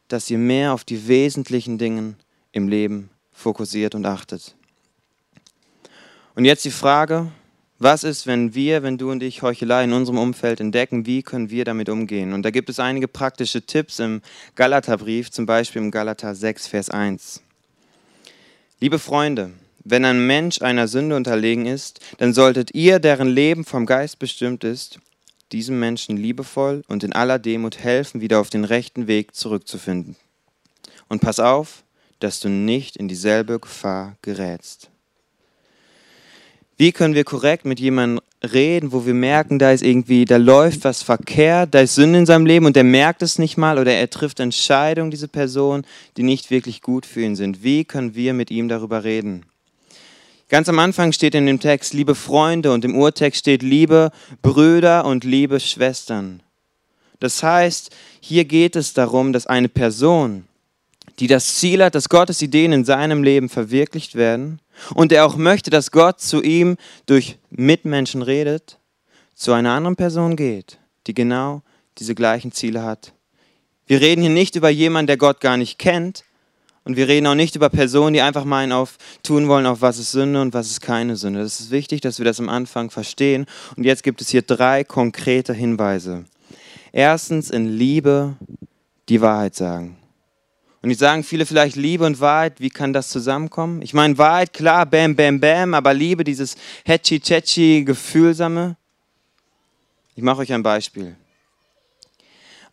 dass 0.06 0.30
ihr 0.30 0.38
mehr 0.38 0.72
auf 0.72 0.84
die 0.84 1.08
wesentlichen 1.08 1.76
Dinge 1.76 2.14
im 2.52 2.68
Leben 2.68 3.10
fokussiert 3.32 3.96
und 3.96 4.06
achtet. 4.06 4.54
Und 6.36 6.44
jetzt 6.44 6.64
die 6.64 6.70
Frage, 6.70 7.32
was 7.80 8.04
ist, 8.04 8.28
wenn 8.28 8.54
wir, 8.54 8.84
wenn 8.84 8.96
du 8.96 9.10
und 9.10 9.24
ich 9.24 9.42
Heuchelei 9.42 9.82
in 9.84 9.92
unserem 9.92 10.18
Umfeld 10.18 10.60
entdecken, 10.60 11.04
wie 11.04 11.24
können 11.24 11.50
wir 11.50 11.64
damit 11.64 11.88
umgehen? 11.88 12.32
Und 12.32 12.44
da 12.44 12.50
gibt 12.50 12.70
es 12.70 12.78
einige 12.78 13.08
praktische 13.08 13.60
Tipps 13.62 13.98
im 13.98 14.22
Galaterbrief, 14.54 15.32
zum 15.32 15.46
Beispiel 15.46 15.82
im 15.82 15.90
Galater 15.90 16.36
6, 16.36 16.68
Vers 16.68 16.90
1. 16.90 17.42
Liebe 18.80 19.00
Freunde, 19.00 19.50
wenn 19.82 20.04
ein 20.04 20.24
Mensch 20.28 20.62
einer 20.62 20.86
Sünde 20.86 21.16
unterlegen 21.16 21.66
ist, 21.66 21.98
dann 22.18 22.32
solltet 22.32 22.76
ihr, 22.76 23.00
deren 23.00 23.26
Leben 23.26 23.64
vom 23.64 23.86
Geist 23.86 24.20
bestimmt 24.20 24.62
ist, 24.62 25.00
diesem 25.50 25.80
Menschen 25.80 26.16
liebevoll 26.16 26.84
und 26.86 27.02
in 27.02 27.12
aller 27.12 27.40
Demut 27.40 27.78
helfen, 27.78 28.20
wieder 28.20 28.38
auf 28.38 28.50
den 28.50 28.62
rechten 28.62 29.08
Weg 29.08 29.34
zurückzufinden. 29.34 30.14
Und 31.08 31.20
pass 31.20 31.40
auf, 31.40 31.82
dass 32.20 32.38
du 32.38 32.48
nicht 32.48 32.96
in 32.96 33.08
dieselbe 33.08 33.58
Gefahr 33.58 34.16
gerätst. 34.22 34.90
Wie 36.78 36.92
können 36.92 37.14
wir 37.14 37.24
korrekt 37.24 37.64
mit 37.64 37.80
jemandem 37.80 38.22
reden, 38.40 38.92
wo 38.92 39.04
wir 39.04 39.12
merken, 39.12 39.58
da 39.58 39.72
ist 39.72 39.82
irgendwie, 39.82 40.24
da 40.24 40.36
läuft 40.36 40.84
was 40.84 41.02
verkehrt, 41.02 41.74
da 41.74 41.80
ist 41.80 41.96
Sünde 41.96 42.20
in 42.20 42.26
seinem 42.26 42.46
Leben 42.46 42.66
und 42.66 42.76
er 42.76 42.84
merkt 42.84 43.20
es 43.22 43.36
nicht 43.40 43.56
mal 43.56 43.80
oder 43.80 43.92
er 43.92 44.08
trifft 44.08 44.38
Entscheidungen, 44.38 45.10
diese 45.10 45.26
Person, 45.26 45.84
die 46.16 46.22
nicht 46.22 46.52
wirklich 46.52 46.80
gut 46.80 47.04
für 47.04 47.22
ihn 47.22 47.34
sind. 47.34 47.64
Wie 47.64 47.84
können 47.84 48.14
wir 48.14 48.32
mit 48.32 48.52
ihm 48.52 48.68
darüber 48.68 49.02
reden? 49.02 49.44
Ganz 50.48 50.68
am 50.68 50.78
Anfang 50.78 51.10
steht 51.10 51.34
in 51.34 51.46
dem 51.46 51.58
Text 51.58 51.94
liebe 51.94 52.14
Freunde 52.14 52.72
und 52.72 52.84
im 52.84 52.94
Urtext 52.94 53.40
steht 53.40 53.64
liebe 53.64 54.12
Brüder 54.40 55.04
und 55.04 55.24
liebe 55.24 55.58
Schwestern. 55.58 56.44
Das 57.18 57.42
heißt, 57.42 57.90
hier 58.20 58.44
geht 58.44 58.76
es 58.76 58.94
darum, 58.94 59.32
dass 59.32 59.48
eine 59.48 59.68
Person, 59.68 60.44
die 61.18 61.26
das 61.26 61.56
Ziel 61.56 61.82
hat, 61.82 61.94
dass 61.94 62.08
Gottes 62.08 62.42
Ideen 62.42 62.72
in 62.72 62.84
seinem 62.84 63.22
Leben 63.22 63.48
verwirklicht 63.48 64.14
werden, 64.14 64.60
und 64.94 65.10
er 65.10 65.26
auch 65.26 65.36
möchte, 65.36 65.70
dass 65.70 65.90
Gott 65.90 66.20
zu 66.20 66.40
ihm 66.40 66.76
durch 67.06 67.38
Mitmenschen 67.50 68.22
redet, 68.22 68.78
zu 69.34 69.52
einer 69.52 69.72
anderen 69.72 69.96
Person 69.96 70.36
geht, 70.36 70.78
die 71.06 71.14
genau 71.14 71.62
diese 71.98 72.14
gleichen 72.14 72.52
Ziele 72.52 72.84
hat. 72.84 73.12
Wir 73.86 74.00
reden 74.00 74.20
hier 74.20 74.30
nicht 74.30 74.54
über 74.54 74.68
jemanden, 74.68 75.08
der 75.08 75.16
Gott 75.16 75.40
gar 75.40 75.56
nicht 75.56 75.78
kennt, 75.78 76.24
und 76.88 76.96
wir 76.96 77.06
reden 77.06 77.26
auch 77.26 77.34
nicht 77.34 77.54
über 77.54 77.68
Personen, 77.68 78.14
die 78.14 78.22
einfach 78.22 78.46
meinen, 78.46 78.72
auf 78.72 78.96
tun 79.22 79.46
wollen, 79.46 79.66
auf 79.66 79.82
was 79.82 79.98
ist 79.98 80.10
Sünde 80.10 80.40
und 80.40 80.54
was 80.54 80.70
ist 80.70 80.80
keine 80.80 81.16
Sünde. 81.16 81.40
Das 81.40 81.60
ist 81.60 81.70
wichtig, 81.70 82.00
dass 82.00 82.16
wir 82.16 82.24
das 82.24 82.40
am 82.40 82.48
Anfang 82.48 82.90
verstehen. 82.90 83.44
Und 83.76 83.84
jetzt 83.84 84.02
gibt 84.02 84.22
es 84.22 84.30
hier 84.30 84.40
drei 84.40 84.84
konkrete 84.84 85.52
Hinweise. 85.52 86.24
Erstens 86.90 87.50
in 87.50 87.68
Liebe 87.68 88.36
die 89.10 89.20
Wahrheit 89.20 89.54
sagen. 89.54 89.97
Und 90.80 90.90
ich 90.90 90.98
sagen 90.98 91.24
viele 91.24 91.44
vielleicht 91.44 91.76
Liebe 91.76 92.06
und 92.06 92.20
Wahrheit, 92.20 92.60
wie 92.60 92.70
kann 92.70 92.92
das 92.92 93.08
zusammenkommen? 93.08 93.82
Ich 93.82 93.94
meine, 93.94 94.16
Wahrheit, 94.16 94.52
klar, 94.52 94.86
bam, 94.86 95.16
bam, 95.16 95.40
bam, 95.40 95.74
aber 95.74 95.92
Liebe, 95.92 96.22
dieses 96.22 96.56
hetchi 96.84 97.18
tetschi 97.18 97.82
Gefühlsame. 97.84 98.76
Ich 100.14 100.22
mache 100.22 100.42
euch 100.42 100.52
ein 100.52 100.62
Beispiel. 100.62 101.16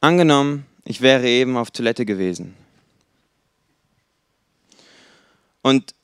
Angenommen, 0.02 0.66
ich 0.84 1.02
wäre 1.02 1.28
eben 1.28 1.58
auf 1.58 1.72
Toilette 1.72 2.06
gewesen. 2.06 2.56
Und 5.64 5.96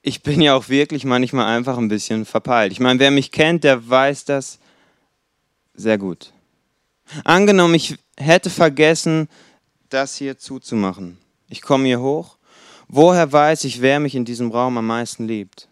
ich 0.00 0.22
bin 0.22 0.40
ja 0.40 0.54
auch 0.54 0.70
wirklich 0.70 1.04
manchmal 1.04 1.54
einfach 1.54 1.76
ein 1.76 1.88
bisschen 1.88 2.24
verpeilt. 2.24 2.72
Ich 2.72 2.80
meine, 2.80 2.98
wer 3.00 3.10
mich 3.10 3.32
kennt, 3.32 3.64
der 3.64 3.86
weiß 3.86 4.24
das 4.24 4.58
sehr 5.74 5.98
gut. 5.98 6.32
Angenommen, 7.24 7.74
ich 7.74 7.98
hätte 8.16 8.48
vergessen, 8.48 9.28
das 9.90 10.16
hier 10.16 10.38
zuzumachen. 10.38 11.18
Ich 11.50 11.60
komme 11.60 11.86
hier 11.86 12.00
hoch. 12.00 12.38
Woher 12.88 13.30
weiß 13.30 13.64
ich, 13.64 13.82
wer 13.82 14.00
mich 14.00 14.14
in 14.14 14.24
diesem 14.24 14.50
Raum 14.50 14.78
am 14.78 14.86
meisten 14.86 15.26
liebt? 15.26 15.68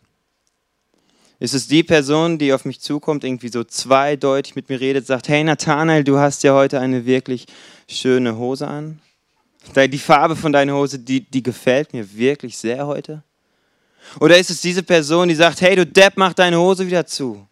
Ist 1.41 1.55
es 1.55 1.69
die 1.69 1.85
Person, 1.85 2.37
die 2.37 2.53
auf 2.53 2.65
mich 2.65 2.81
zukommt, 2.81 3.23
irgendwie 3.23 3.49
so 3.49 3.63
zweideutig 3.63 4.57
mit 4.57 4.69
mir 4.69 4.81
redet, 4.81 5.07
sagt, 5.07 5.29
hey 5.29 5.45
Nathanael, 5.45 6.03
du 6.03 6.19
hast 6.19 6.43
ja 6.43 6.53
heute 6.53 6.81
eine 6.81 7.07
wirklich 7.07 7.47
schöne 7.89 8.37
Hose 8.37 8.67
an. 8.67 9.01
Die 9.75 9.99
Farbe 9.99 10.35
von 10.35 10.53
deiner 10.53 10.75
Hose, 10.75 10.99
die, 10.99 11.21
die 11.21 11.43
gefällt 11.43 11.93
mir 11.93 12.13
wirklich 12.13 12.59
sehr 12.59 12.87
heute. 12.87 13.23
Oder 14.21 14.39
ist 14.39 14.51
es 14.51 14.61
diese 14.61 14.83
Person, 14.83 15.29
die 15.29 15.35
sagt, 15.35 15.61
hey 15.61 15.77
du 15.77 15.87
Depp, 15.87 16.15
mach 16.17 16.35
deine 16.35 16.59
Hose 16.59 16.87
wieder 16.87 17.07
zu. 17.07 17.48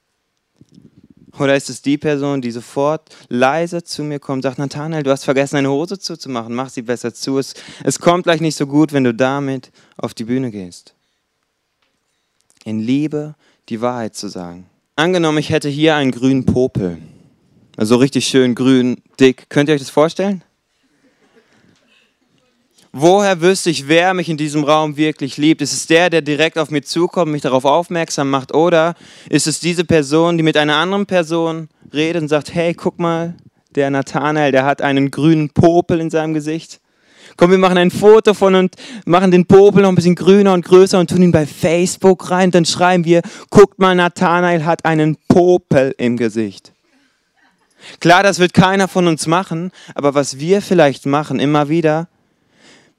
Oder 1.39 1.57
ist 1.57 1.69
es 1.69 1.83
die 1.83 1.99
Person, 1.99 2.41
die 2.41 2.51
sofort 2.51 3.15
leise 3.29 3.85
zu 3.85 4.03
mir 4.03 4.19
kommt, 4.19 4.43
sagt, 4.43 4.59
Nathanael, 4.59 5.03
du 5.03 5.11
hast 5.11 5.25
vergessen, 5.25 5.57
deine 5.57 5.71
Hose 5.71 5.99
zuzumachen, 5.99 6.55
mach 6.55 6.71
sie 6.71 6.83
besser 6.83 7.13
zu. 7.13 7.39
Es, 7.39 7.55
es 7.85 7.99
kommt 7.99 8.25
gleich 8.25 8.41
nicht 8.41 8.57
so 8.57 8.67
gut, 8.67 8.93
wenn 8.93 9.05
du 9.05 9.13
damit 9.13 9.71
auf 9.97 10.15
die 10.15 10.25
Bühne 10.25 10.51
gehst. 10.51 10.95
In 12.65 12.81
Liebe 12.81 13.35
die 13.69 13.81
Wahrheit 13.81 14.15
zu 14.15 14.29
sagen. 14.29 14.67
Angenommen, 14.97 15.39
ich 15.39 15.51
hätte 15.51 15.69
hier 15.69 15.95
einen 15.95 16.11
grünen 16.11 16.47
Popel. 16.47 16.99
Also 17.77 17.97
richtig 17.97 18.27
schön 18.27 18.55
grün, 18.55 19.03
dick. 19.21 19.51
Könnt 19.51 19.69
ihr 19.69 19.75
euch 19.75 19.83
das 19.83 19.91
vorstellen? 19.91 20.43
Woher 22.99 23.43
wüsste 23.43 23.69
ich, 23.69 23.89
wer 23.89 24.15
mich 24.15 24.31
in 24.31 24.39
diesem 24.39 24.65
Raum 24.65 24.97
wirklich 24.97 25.37
liebt? 25.37 25.61
Ist 25.61 25.75
es 25.75 25.87
der, 25.87 26.09
der 26.09 26.23
direkt 26.23 26.59
auf 26.59 26.71
mir 26.71 26.81
zukommt, 26.81 27.31
mich 27.31 27.43
darauf 27.43 27.67
aufmerksam 27.67 28.31
macht? 28.31 28.55
Oder 28.55 28.95
ist 29.29 29.47
es 29.47 29.61
diese 29.61 29.85
Person, 29.85 30.39
die 30.39 30.43
mit 30.43 30.57
einer 30.57 30.77
anderen 30.77 31.05
Person 31.05 31.69
redet 31.93 32.23
und 32.23 32.29
sagt, 32.29 32.55
hey, 32.55 32.73
guck 32.73 32.99
mal, 32.99 33.35
der 33.75 33.91
Nathanael, 33.91 34.51
der 34.51 34.65
hat 34.65 34.81
einen 34.81 35.11
grünen 35.11 35.51
Popel 35.51 36.01
in 36.01 36.09
seinem 36.09 36.33
Gesicht. 36.33 36.81
Komm, 37.37 37.51
wir 37.51 37.59
machen 37.59 37.77
ein 37.77 37.91
Foto 37.91 38.33
von 38.33 38.55
und 38.55 38.77
machen 39.05 39.31
den 39.31 39.45
Popel 39.45 39.83
noch 39.83 39.91
ein 39.91 39.95
bisschen 39.95 40.15
grüner 40.15 40.55
und 40.55 40.65
größer 40.65 40.99
und 40.99 41.11
tun 41.11 41.21
ihn 41.21 41.33
bei 41.33 41.45
Facebook 41.45 42.31
rein. 42.31 42.51
Dann 42.51 42.65
schreiben 42.65 43.05
wir, 43.05 43.21
guckt 43.51 43.79
mal, 43.79 43.95
Nathanael 43.95 44.65
hat 44.65 44.87
einen 44.87 45.19
Popel 45.29 45.95
im 45.99 46.17
Gesicht. 46.17 46.73
Klar, 48.01 48.23
das 48.23 48.39
wird 48.39 48.55
keiner 48.55 48.89
von 48.89 49.07
uns 49.07 49.27
machen, 49.27 49.71
aber 49.95 50.15
was 50.15 50.39
wir 50.39 50.63
vielleicht 50.63 51.05
machen, 51.05 51.41
immer 51.41 51.69
wieder, 51.69 52.09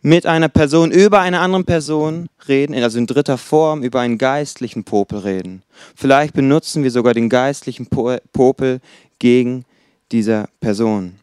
mit 0.07 0.25
einer 0.25 0.47
Person 0.47 0.91
über 0.91 1.19
eine 1.19 1.41
andere 1.41 1.65
Person 1.65 2.29
reden, 2.47 2.73
also 2.81 2.97
in 2.97 3.07
dritter 3.07 3.37
Form 3.37 3.83
über 3.83 3.99
einen 3.99 4.17
geistlichen 4.17 4.85
Popel 4.85 5.19
reden. 5.19 5.63
Vielleicht 5.97 6.33
benutzen 6.33 6.81
wir 6.83 6.91
sogar 6.91 7.13
den 7.13 7.27
geistlichen 7.27 7.87
Popel 7.87 8.79
gegen 9.19 9.65
dieser 10.13 10.47
Person. 10.61 11.15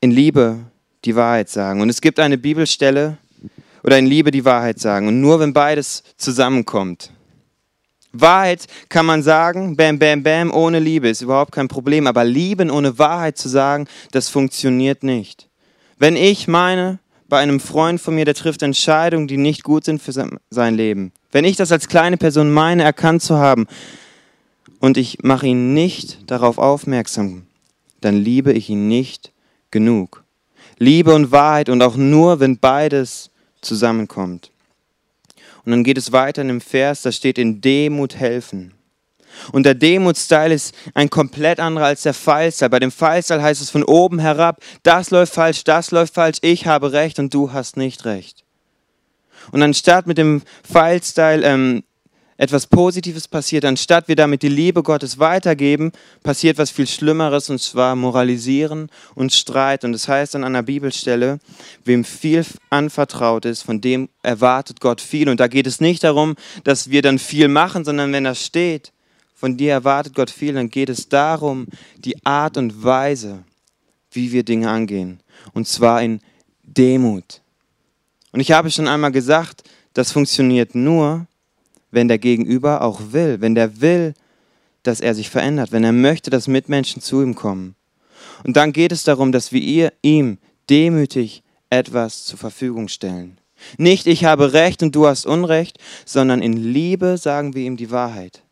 In 0.00 0.10
Liebe 0.10 0.58
die 1.04 1.14
Wahrheit 1.14 1.48
sagen. 1.48 1.82
Und 1.82 1.88
es 1.88 2.00
gibt 2.00 2.18
eine 2.18 2.36
Bibelstelle 2.36 3.16
oder 3.84 3.98
in 3.98 4.06
Liebe 4.06 4.32
die 4.32 4.44
Wahrheit 4.44 4.80
sagen. 4.80 5.06
Und 5.06 5.20
nur 5.20 5.38
wenn 5.38 5.52
beides 5.52 6.02
zusammenkommt. 6.16 7.12
Wahrheit 8.12 8.66
kann 8.88 9.06
man 9.06 9.22
sagen, 9.22 9.76
bam, 9.76 10.00
bam, 10.00 10.24
bam, 10.24 10.52
ohne 10.52 10.80
Liebe 10.80 11.10
ist 11.10 11.20
überhaupt 11.20 11.52
kein 11.52 11.68
Problem. 11.68 12.08
Aber 12.08 12.24
Lieben 12.24 12.72
ohne 12.72 12.98
Wahrheit 12.98 13.38
zu 13.38 13.48
sagen, 13.48 13.86
das 14.10 14.28
funktioniert 14.28 15.04
nicht. 15.04 15.46
Wenn 16.00 16.16
ich 16.16 16.48
meine, 16.48 16.98
bei 17.28 17.40
einem 17.40 17.60
Freund 17.60 18.00
von 18.00 18.14
mir, 18.14 18.24
der 18.24 18.34
trifft 18.34 18.62
Entscheidungen, 18.62 19.28
die 19.28 19.36
nicht 19.36 19.62
gut 19.62 19.84
sind 19.84 20.00
für 20.00 20.12
sein 20.48 20.74
Leben. 20.74 21.12
Wenn 21.30 21.44
ich 21.44 21.56
das 21.56 21.70
als 21.72 21.88
kleine 21.88 22.16
Person 22.16 22.50
meine, 22.50 22.82
erkannt 22.82 23.20
zu 23.20 23.36
haben 23.36 23.66
und 24.80 24.96
ich 24.96 25.22
mache 25.22 25.46
ihn 25.46 25.74
nicht 25.74 26.30
darauf 26.30 26.56
aufmerksam, 26.56 27.42
dann 28.00 28.16
liebe 28.16 28.54
ich 28.54 28.70
ihn 28.70 28.88
nicht 28.88 29.30
genug. 29.70 30.24
Liebe 30.78 31.14
und 31.14 31.32
Wahrheit 31.32 31.68
und 31.68 31.82
auch 31.82 31.96
nur, 31.96 32.40
wenn 32.40 32.56
beides 32.56 33.30
zusammenkommt. 33.60 34.50
Und 35.66 35.72
dann 35.72 35.84
geht 35.84 35.98
es 35.98 36.12
weiter 36.12 36.40
in 36.40 36.48
dem 36.48 36.62
Vers, 36.62 37.02
da 37.02 37.12
steht 37.12 37.36
in 37.36 37.60
Demut 37.60 38.16
helfen. 38.16 38.72
Und 39.52 39.64
der 39.64 39.74
Demutstyle 39.74 40.54
ist 40.54 40.74
ein 40.94 41.10
komplett 41.10 41.60
anderer 41.60 41.86
als 41.86 42.02
der 42.02 42.14
Fallstyle. 42.14 42.70
Bei 42.70 42.78
dem 42.78 42.90
Fallstyle 42.90 43.42
heißt 43.42 43.60
es 43.60 43.70
von 43.70 43.84
oben 43.84 44.18
herab, 44.18 44.60
das 44.82 45.10
läuft 45.10 45.34
falsch, 45.34 45.64
das 45.64 45.90
läuft 45.90 46.14
falsch, 46.14 46.38
ich 46.42 46.66
habe 46.66 46.92
recht 46.92 47.18
und 47.18 47.32
du 47.32 47.52
hast 47.52 47.76
nicht 47.76 48.04
recht. 48.04 48.44
Und 49.52 49.62
anstatt 49.62 50.06
mit 50.06 50.18
dem 50.18 50.42
Fallstyle 50.62 51.42
ähm, 51.42 51.82
etwas 52.40 52.66
Positives 52.66 53.28
passiert, 53.28 53.66
anstatt 53.66 54.08
wir 54.08 54.16
damit 54.16 54.42
die 54.42 54.48
Liebe 54.48 54.82
Gottes 54.82 55.18
weitergeben, 55.18 55.92
passiert 56.22 56.56
was 56.56 56.70
viel 56.70 56.86
Schlimmeres 56.86 57.50
und 57.50 57.60
zwar 57.60 57.94
Moralisieren 57.96 58.88
und 59.14 59.34
Streit. 59.34 59.84
Und 59.84 59.92
das 59.92 60.08
heißt 60.08 60.36
an 60.36 60.44
einer 60.44 60.62
Bibelstelle, 60.62 61.38
wem 61.84 62.02
viel 62.02 62.46
anvertraut 62.70 63.44
ist, 63.44 63.62
von 63.62 63.82
dem 63.82 64.08
erwartet 64.22 64.80
Gott 64.80 65.02
viel. 65.02 65.28
Und 65.28 65.38
da 65.38 65.48
geht 65.48 65.66
es 65.66 65.80
nicht 65.80 66.02
darum, 66.02 66.34
dass 66.64 66.88
wir 66.88 67.02
dann 67.02 67.18
viel 67.18 67.48
machen, 67.48 67.84
sondern 67.84 68.10
wenn 68.14 68.24
das 68.24 68.42
steht, 68.42 68.92
von 69.40 69.56
dir 69.56 69.72
erwartet 69.72 70.14
Gott 70.14 70.28
viel, 70.28 70.52
dann 70.52 70.68
geht 70.68 70.90
es 70.90 71.08
darum, 71.08 71.66
die 71.96 72.26
Art 72.26 72.58
und 72.58 72.84
Weise, 72.84 73.42
wie 74.10 74.32
wir 74.32 74.42
Dinge 74.42 74.68
angehen. 74.68 75.20
Und 75.54 75.66
zwar 75.66 76.02
in 76.02 76.20
Demut. 76.62 77.40
Und 78.32 78.40
ich 78.40 78.52
habe 78.52 78.70
schon 78.70 78.86
einmal 78.86 79.12
gesagt, 79.12 79.62
das 79.94 80.12
funktioniert 80.12 80.74
nur, 80.74 81.26
wenn 81.90 82.06
der 82.06 82.18
Gegenüber 82.18 82.82
auch 82.82 83.00
will, 83.12 83.40
wenn 83.40 83.54
der 83.54 83.80
will, 83.80 84.12
dass 84.82 85.00
er 85.00 85.14
sich 85.14 85.30
verändert, 85.30 85.72
wenn 85.72 85.84
er 85.84 85.92
möchte, 85.92 86.28
dass 86.28 86.46
Mitmenschen 86.46 87.00
zu 87.00 87.22
ihm 87.22 87.34
kommen. 87.34 87.76
Und 88.44 88.58
dann 88.58 88.74
geht 88.74 88.92
es 88.92 89.04
darum, 89.04 89.32
dass 89.32 89.52
wir 89.52 89.62
ihr, 89.62 89.94
ihm 90.02 90.36
demütig 90.68 91.42
etwas 91.70 92.26
zur 92.26 92.38
Verfügung 92.38 92.88
stellen. 92.88 93.38
Nicht 93.78 94.06
ich 94.06 94.26
habe 94.26 94.52
Recht 94.52 94.82
und 94.82 94.94
du 94.94 95.06
hast 95.06 95.24
Unrecht, 95.24 95.78
sondern 96.04 96.42
in 96.42 96.58
Liebe 96.58 97.16
sagen 97.16 97.54
wir 97.54 97.62
ihm 97.62 97.78
die 97.78 97.90
Wahrheit. 97.90 98.42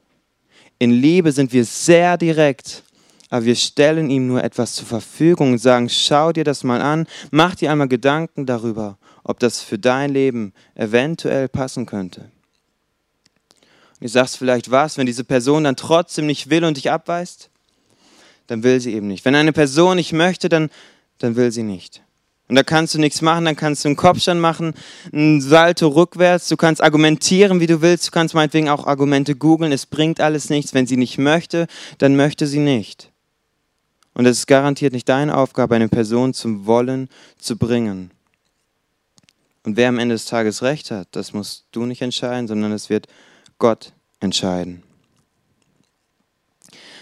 In 0.78 0.92
Liebe 0.92 1.32
sind 1.32 1.52
wir 1.52 1.64
sehr 1.64 2.16
direkt, 2.16 2.84
aber 3.30 3.44
wir 3.44 3.56
stellen 3.56 4.10
ihm 4.10 4.26
nur 4.26 4.42
etwas 4.42 4.74
zur 4.74 4.86
Verfügung 4.86 5.52
und 5.52 5.58
sagen, 5.58 5.88
schau 5.88 6.32
dir 6.32 6.44
das 6.44 6.64
mal 6.64 6.80
an, 6.80 7.06
mach 7.30 7.54
dir 7.54 7.70
einmal 7.70 7.88
Gedanken 7.88 8.46
darüber, 8.46 8.96
ob 9.24 9.38
das 9.40 9.60
für 9.60 9.78
dein 9.78 10.12
Leben 10.12 10.52
eventuell 10.74 11.48
passen 11.48 11.84
könnte. 11.84 12.30
Und 14.00 14.02
du 14.02 14.08
sagst 14.08 14.36
vielleicht 14.36 14.70
was, 14.70 14.96
wenn 14.96 15.06
diese 15.06 15.24
Person 15.24 15.64
dann 15.64 15.76
trotzdem 15.76 16.26
nicht 16.26 16.48
will 16.50 16.64
und 16.64 16.76
dich 16.76 16.90
abweist, 16.90 17.50
dann 18.46 18.62
will 18.62 18.80
sie 18.80 18.94
eben 18.94 19.08
nicht. 19.08 19.24
Wenn 19.24 19.34
eine 19.34 19.52
Person 19.52 19.96
nicht 19.96 20.12
möchte, 20.12 20.48
dann, 20.48 20.70
dann 21.18 21.34
will 21.36 21.50
sie 21.50 21.64
nicht. 21.64 22.02
Und 22.48 22.54
da 22.54 22.62
kannst 22.62 22.94
du 22.94 22.98
nichts 22.98 23.20
machen, 23.20 23.44
dann 23.44 23.56
kannst 23.56 23.84
du 23.84 23.88
einen 23.88 23.96
Kopfstand 23.96 24.40
machen, 24.40 24.72
einen 25.12 25.40
Salto 25.40 25.88
rückwärts, 25.88 26.48
du 26.48 26.56
kannst 26.56 26.82
argumentieren, 26.82 27.61
wie 27.61 27.66
du 27.66 27.82
willst, 27.82 28.06
du 28.06 28.11
kannst 28.11 28.34
meinetwegen 28.34 28.70
auch 28.70 28.87
Argumente 28.87 29.37
googeln, 29.37 29.70
es 29.70 29.84
bringt 29.84 30.20
alles 30.20 30.48
nichts. 30.48 30.72
Wenn 30.72 30.87
sie 30.87 30.96
nicht 30.96 31.18
möchte, 31.18 31.66
dann 31.98 32.16
möchte 32.16 32.46
sie 32.46 32.61
nicht. 32.61 33.11
Und 34.14 34.26
es 34.26 34.38
ist 34.38 34.46
garantiert 34.46 34.94
nicht 34.94 35.08
deine 35.08 35.37
Aufgabe, 35.37 35.76
eine 35.76 35.88
Person 35.88 36.32
zum 36.32 36.66
Wollen 36.66 37.08
zu 37.38 37.56
bringen. 37.56 38.11
Und 39.64 39.76
wer 39.76 39.90
am 39.90 39.98
Ende 39.98 40.14
des 40.14 40.24
Tages 40.24 40.62
recht 40.62 40.90
hat, 40.90 41.08
das 41.12 41.34
musst 41.34 41.66
du 41.72 41.84
nicht 41.84 42.00
entscheiden, 42.00 42.48
sondern 42.48 42.72
es 42.72 42.88
wird 42.88 43.06
Gott 43.58 43.92
entscheiden 44.20 44.82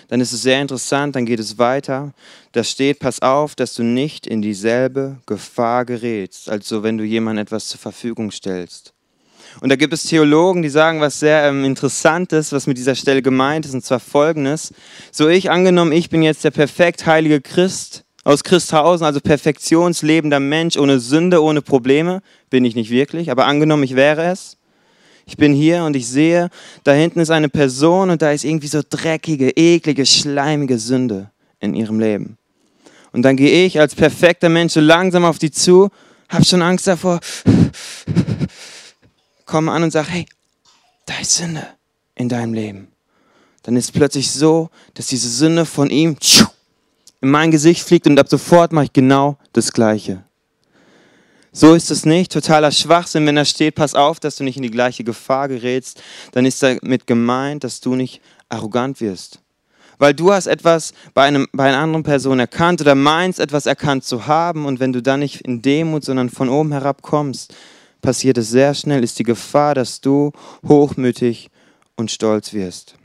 dann 0.08 0.20
ist 0.20 0.32
es 0.32 0.42
sehr 0.42 0.60
interessant, 0.60 1.16
dann 1.16 1.26
geht 1.26 1.40
es 1.40 1.58
weiter. 1.58 2.12
Da 2.52 2.64
steht, 2.64 3.00
pass 3.00 3.20
auf, 3.22 3.54
dass 3.54 3.74
du 3.74 3.82
nicht 3.82 4.26
in 4.26 4.42
dieselbe 4.42 5.18
Gefahr 5.26 5.84
gerätst, 5.84 6.48
also 6.48 6.82
wenn 6.82 6.98
du 6.98 7.04
jemandem 7.04 7.42
etwas 7.42 7.68
zur 7.68 7.80
Verfügung 7.80 8.30
stellst. 8.30 8.92
Und 9.60 9.70
da 9.70 9.76
gibt 9.76 9.94
es 9.94 10.04
Theologen, 10.04 10.62
die 10.62 10.68
sagen 10.68 11.00
was 11.00 11.18
sehr 11.18 11.44
ähm, 11.44 11.64
Interessantes, 11.64 12.52
was 12.52 12.66
mit 12.66 12.76
dieser 12.76 12.94
Stelle 12.94 13.22
gemeint 13.22 13.64
ist, 13.64 13.74
und 13.74 13.84
zwar 13.84 14.00
folgendes. 14.00 14.72
So 15.10 15.28
ich 15.28 15.50
angenommen, 15.50 15.92
ich 15.92 16.10
bin 16.10 16.22
jetzt 16.22 16.44
der 16.44 16.50
perfekt 16.50 17.06
heilige 17.06 17.40
Christ 17.40 18.04
aus 18.24 18.44
Christhausen, 18.44 19.06
also 19.06 19.20
perfektionslebender 19.20 20.40
Mensch, 20.40 20.76
ohne 20.76 20.98
Sünde, 20.98 21.42
ohne 21.42 21.62
Probleme, 21.62 22.22
bin 22.50 22.64
ich 22.64 22.74
nicht 22.74 22.90
wirklich, 22.90 23.30
aber 23.30 23.46
angenommen, 23.46 23.84
ich 23.84 23.94
wäre 23.94 24.24
es. 24.24 24.58
Ich 25.28 25.36
bin 25.36 25.52
hier 25.52 25.82
und 25.84 25.96
ich 25.96 26.06
sehe, 26.06 26.50
da 26.84 26.92
hinten 26.92 27.18
ist 27.18 27.30
eine 27.30 27.48
Person 27.48 28.10
und 28.10 28.22
da 28.22 28.30
ist 28.30 28.44
irgendwie 28.44 28.68
so 28.68 28.80
dreckige, 28.88 29.50
eklige, 29.50 30.06
schleimige 30.06 30.78
Sünde 30.78 31.30
in 31.58 31.74
ihrem 31.74 31.98
Leben. 31.98 32.38
Und 33.12 33.22
dann 33.22 33.36
gehe 33.36 33.64
ich 33.66 33.80
als 33.80 33.94
perfekter 33.94 34.48
Mensch 34.48 34.74
so 34.74 34.80
langsam 34.80 35.24
auf 35.24 35.38
die 35.38 35.50
zu, 35.50 35.90
habe 36.28 36.44
schon 36.44 36.62
Angst 36.62 36.86
davor, 36.86 37.18
komme 39.46 39.72
an 39.72 39.82
und 39.82 39.90
sage, 39.90 40.08
hey, 40.10 40.26
da 41.06 41.14
ist 41.20 41.34
Sünde 41.34 41.66
in 42.14 42.28
deinem 42.28 42.54
Leben. 42.54 42.88
Dann 43.64 43.74
ist 43.74 43.86
es 43.86 43.92
plötzlich 43.92 44.30
so, 44.30 44.70
dass 44.94 45.08
diese 45.08 45.28
Sünde 45.28 45.66
von 45.66 45.90
ihm 45.90 46.16
in 47.20 47.30
mein 47.30 47.50
Gesicht 47.50 47.82
fliegt 47.82 48.06
und 48.06 48.18
ab 48.18 48.28
sofort 48.28 48.72
mache 48.72 48.84
ich 48.84 48.92
genau 48.92 49.38
das 49.52 49.72
Gleiche. 49.72 50.25
So 51.58 51.72
ist 51.72 51.90
es 51.90 52.04
nicht. 52.04 52.32
Totaler 52.32 52.70
Schwachsinn, 52.70 53.24
wenn 53.24 53.36
da 53.36 53.46
steht, 53.46 53.76
pass 53.76 53.94
auf, 53.94 54.20
dass 54.20 54.36
du 54.36 54.44
nicht 54.44 54.58
in 54.58 54.62
die 54.62 54.70
gleiche 54.70 55.04
Gefahr 55.04 55.48
gerätst, 55.48 56.02
dann 56.32 56.44
ist 56.44 56.62
damit 56.62 57.06
gemeint, 57.06 57.64
dass 57.64 57.80
du 57.80 57.94
nicht 57.94 58.20
arrogant 58.50 59.00
wirst. 59.00 59.40
Weil 59.96 60.12
du 60.12 60.34
hast 60.34 60.48
etwas 60.48 60.92
bei, 61.14 61.22
einem, 61.22 61.48
bei 61.54 61.68
einer 61.68 61.78
anderen 61.78 62.02
Person 62.02 62.40
erkannt 62.40 62.82
oder 62.82 62.94
meinst, 62.94 63.40
etwas 63.40 63.64
erkannt 63.64 64.04
zu 64.04 64.26
haben 64.26 64.66
und 64.66 64.80
wenn 64.80 64.92
du 64.92 65.00
dann 65.00 65.20
nicht 65.20 65.40
in 65.46 65.62
Demut, 65.62 66.04
sondern 66.04 66.28
von 66.28 66.50
oben 66.50 66.72
herab 66.72 67.00
kommst, 67.00 67.54
passiert 68.02 68.36
es 68.36 68.50
sehr 68.50 68.74
schnell, 68.74 69.02
ist 69.02 69.18
die 69.18 69.22
Gefahr, 69.22 69.74
dass 69.74 70.02
du 70.02 70.32
hochmütig 70.68 71.48
und 71.96 72.10
stolz 72.10 72.52
wirst. 72.52 72.96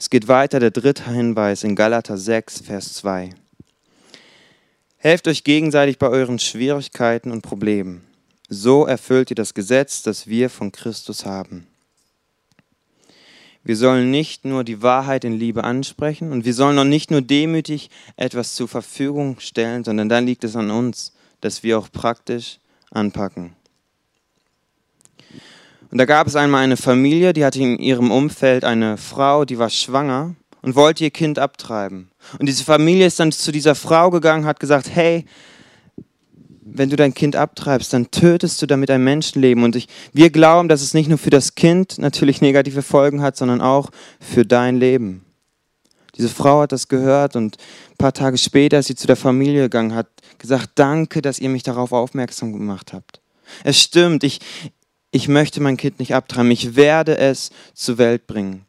Es 0.00 0.10
geht 0.10 0.26
weiter, 0.26 0.58
der 0.58 0.72
dritte 0.72 1.08
Hinweis 1.08 1.62
in 1.62 1.76
Galater 1.76 2.18
6, 2.18 2.62
Vers 2.62 2.94
2. 2.94 3.30
Helft 5.02 5.28
euch 5.28 5.44
gegenseitig 5.44 5.98
bei 5.98 6.08
euren 6.08 6.38
Schwierigkeiten 6.38 7.30
und 7.30 7.40
Problemen. 7.40 8.02
So 8.50 8.84
erfüllt 8.84 9.30
ihr 9.30 9.34
das 9.34 9.54
Gesetz, 9.54 10.02
das 10.02 10.26
wir 10.26 10.50
von 10.50 10.72
Christus 10.72 11.24
haben. 11.24 11.66
Wir 13.64 13.76
sollen 13.76 14.10
nicht 14.10 14.44
nur 14.44 14.62
die 14.62 14.82
Wahrheit 14.82 15.24
in 15.24 15.38
Liebe 15.38 15.64
ansprechen 15.64 16.32
und 16.32 16.44
wir 16.44 16.52
sollen 16.52 16.78
auch 16.78 16.84
nicht 16.84 17.10
nur 17.10 17.22
demütig 17.22 17.88
etwas 18.16 18.54
zur 18.54 18.68
Verfügung 18.68 19.40
stellen, 19.40 19.84
sondern 19.84 20.10
dann 20.10 20.26
liegt 20.26 20.44
es 20.44 20.54
an 20.54 20.70
uns, 20.70 21.14
dass 21.40 21.62
wir 21.62 21.78
auch 21.78 21.90
praktisch 21.90 22.58
anpacken. 22.90 23.56
Und 25.90 25.96
da 25.96 26.04
gab 26.04 26.26
es 26.26 26.36
einmal 26.36 26.62
eine 26.62 26.76
Familie, 26.76 27.32
die 27.32 27.46
hatte 27.46 27.58
in 27.58 27.78
ihrem 27.78 28.10
Umfeld 28.10 28.64
eine 28.64 28.98
Frau, 28.98 29.46
die 29.46 29.58
war 29.58 29.70
schwanger 29.70 30.34
und 30.62 30.74
wollte 30.74 31.04
ihr 31.04 31.10
Kind 31.10 31.38
abtreiben. 31.38 32.10
Und 32.38 32.46
diese 32.46 32.64
Familie 32.64 33.06
ist 33.06 33.20
dann 33.20 33.32
zu 33.32 33.52
dieser 33.52 33.74
Frau 33.74 34.10
gegangen, 34.10 34.44
hat 34.44 34.60
gesagt, 34.60 34.90
hey, 34.92 35.24
wenn 36.72 36.90
du 36.90 36.96
dein 36.96 37.14
Kind 37.14 37.36
abtreibst, 37.36 37.92
dann 37.92 38.10
tötest 38.10 38.62
du 38.62 38.66
damit 38.66 38.90
ein 38.90 39.02
Menschenleben. 39.02 39.64
Und 39.64 39.76
ich, 39.76 39.88
wir 40.12 40.30
glauben, 40.30 40.68
dass 40.68 40.82
es 40.82 40.94
nicht 40.94 41.08
nur 41.08 41.18
für 41.18 41.30
das 41.30 41.54
Kind 41.54 41.98
natürlich 41.98 42.40
negative 42.40 42.82
Folgen 42.82 43.22
hat, 43.22 43.36
sondern 43.36 43.60
auch 43.60 43.90
für 44.20 44.44
dein 44.44 44.76
Leben. 44.76 45.24
Diese 46.16 46.28
Frau 46.28 46.62
hat 46.62 46.72
das 46.72 46.88
gehört 46.88 47.36
und 47.36 47.56
ein 47.90 47.96
paar 47.96 48.12
Tage 48.12 48.36
später 48.36 48.78
ist 48.78 48.86
sie 48.86 48.94
zu 48.94 49.06
der 49.06 49.16
Familie 49.16 49.62
gegangen, 49.62 49.94
hat 49.94 50.08
gesagt, 50.38 50.70
danke, 50.74 51.22
dass 51.22 51.38
ihr 51.38 51.48
mich 51.48 51.62
darauf 51.62 51.92
aufmerksam 51.92 52.52
gemacht 52.52 52.92
habt. 52.92 53.20
Es 53.64 53.80
stimmt, 53.80 54.24
ich, 54.24 54.40
ich 55.12 55.28
möchte 55.28 55.60
mein 55.60 55.76
Kind 55.76 55.98
nicht 55.98 56.14
abtreiben, 56.14 56.50
ich 56.50 56.76
werde 56.76 57.18
es 57.18 57.50
zur 57.74 57.98
Welt 57.98 58.26
bringen. 58.26 58.66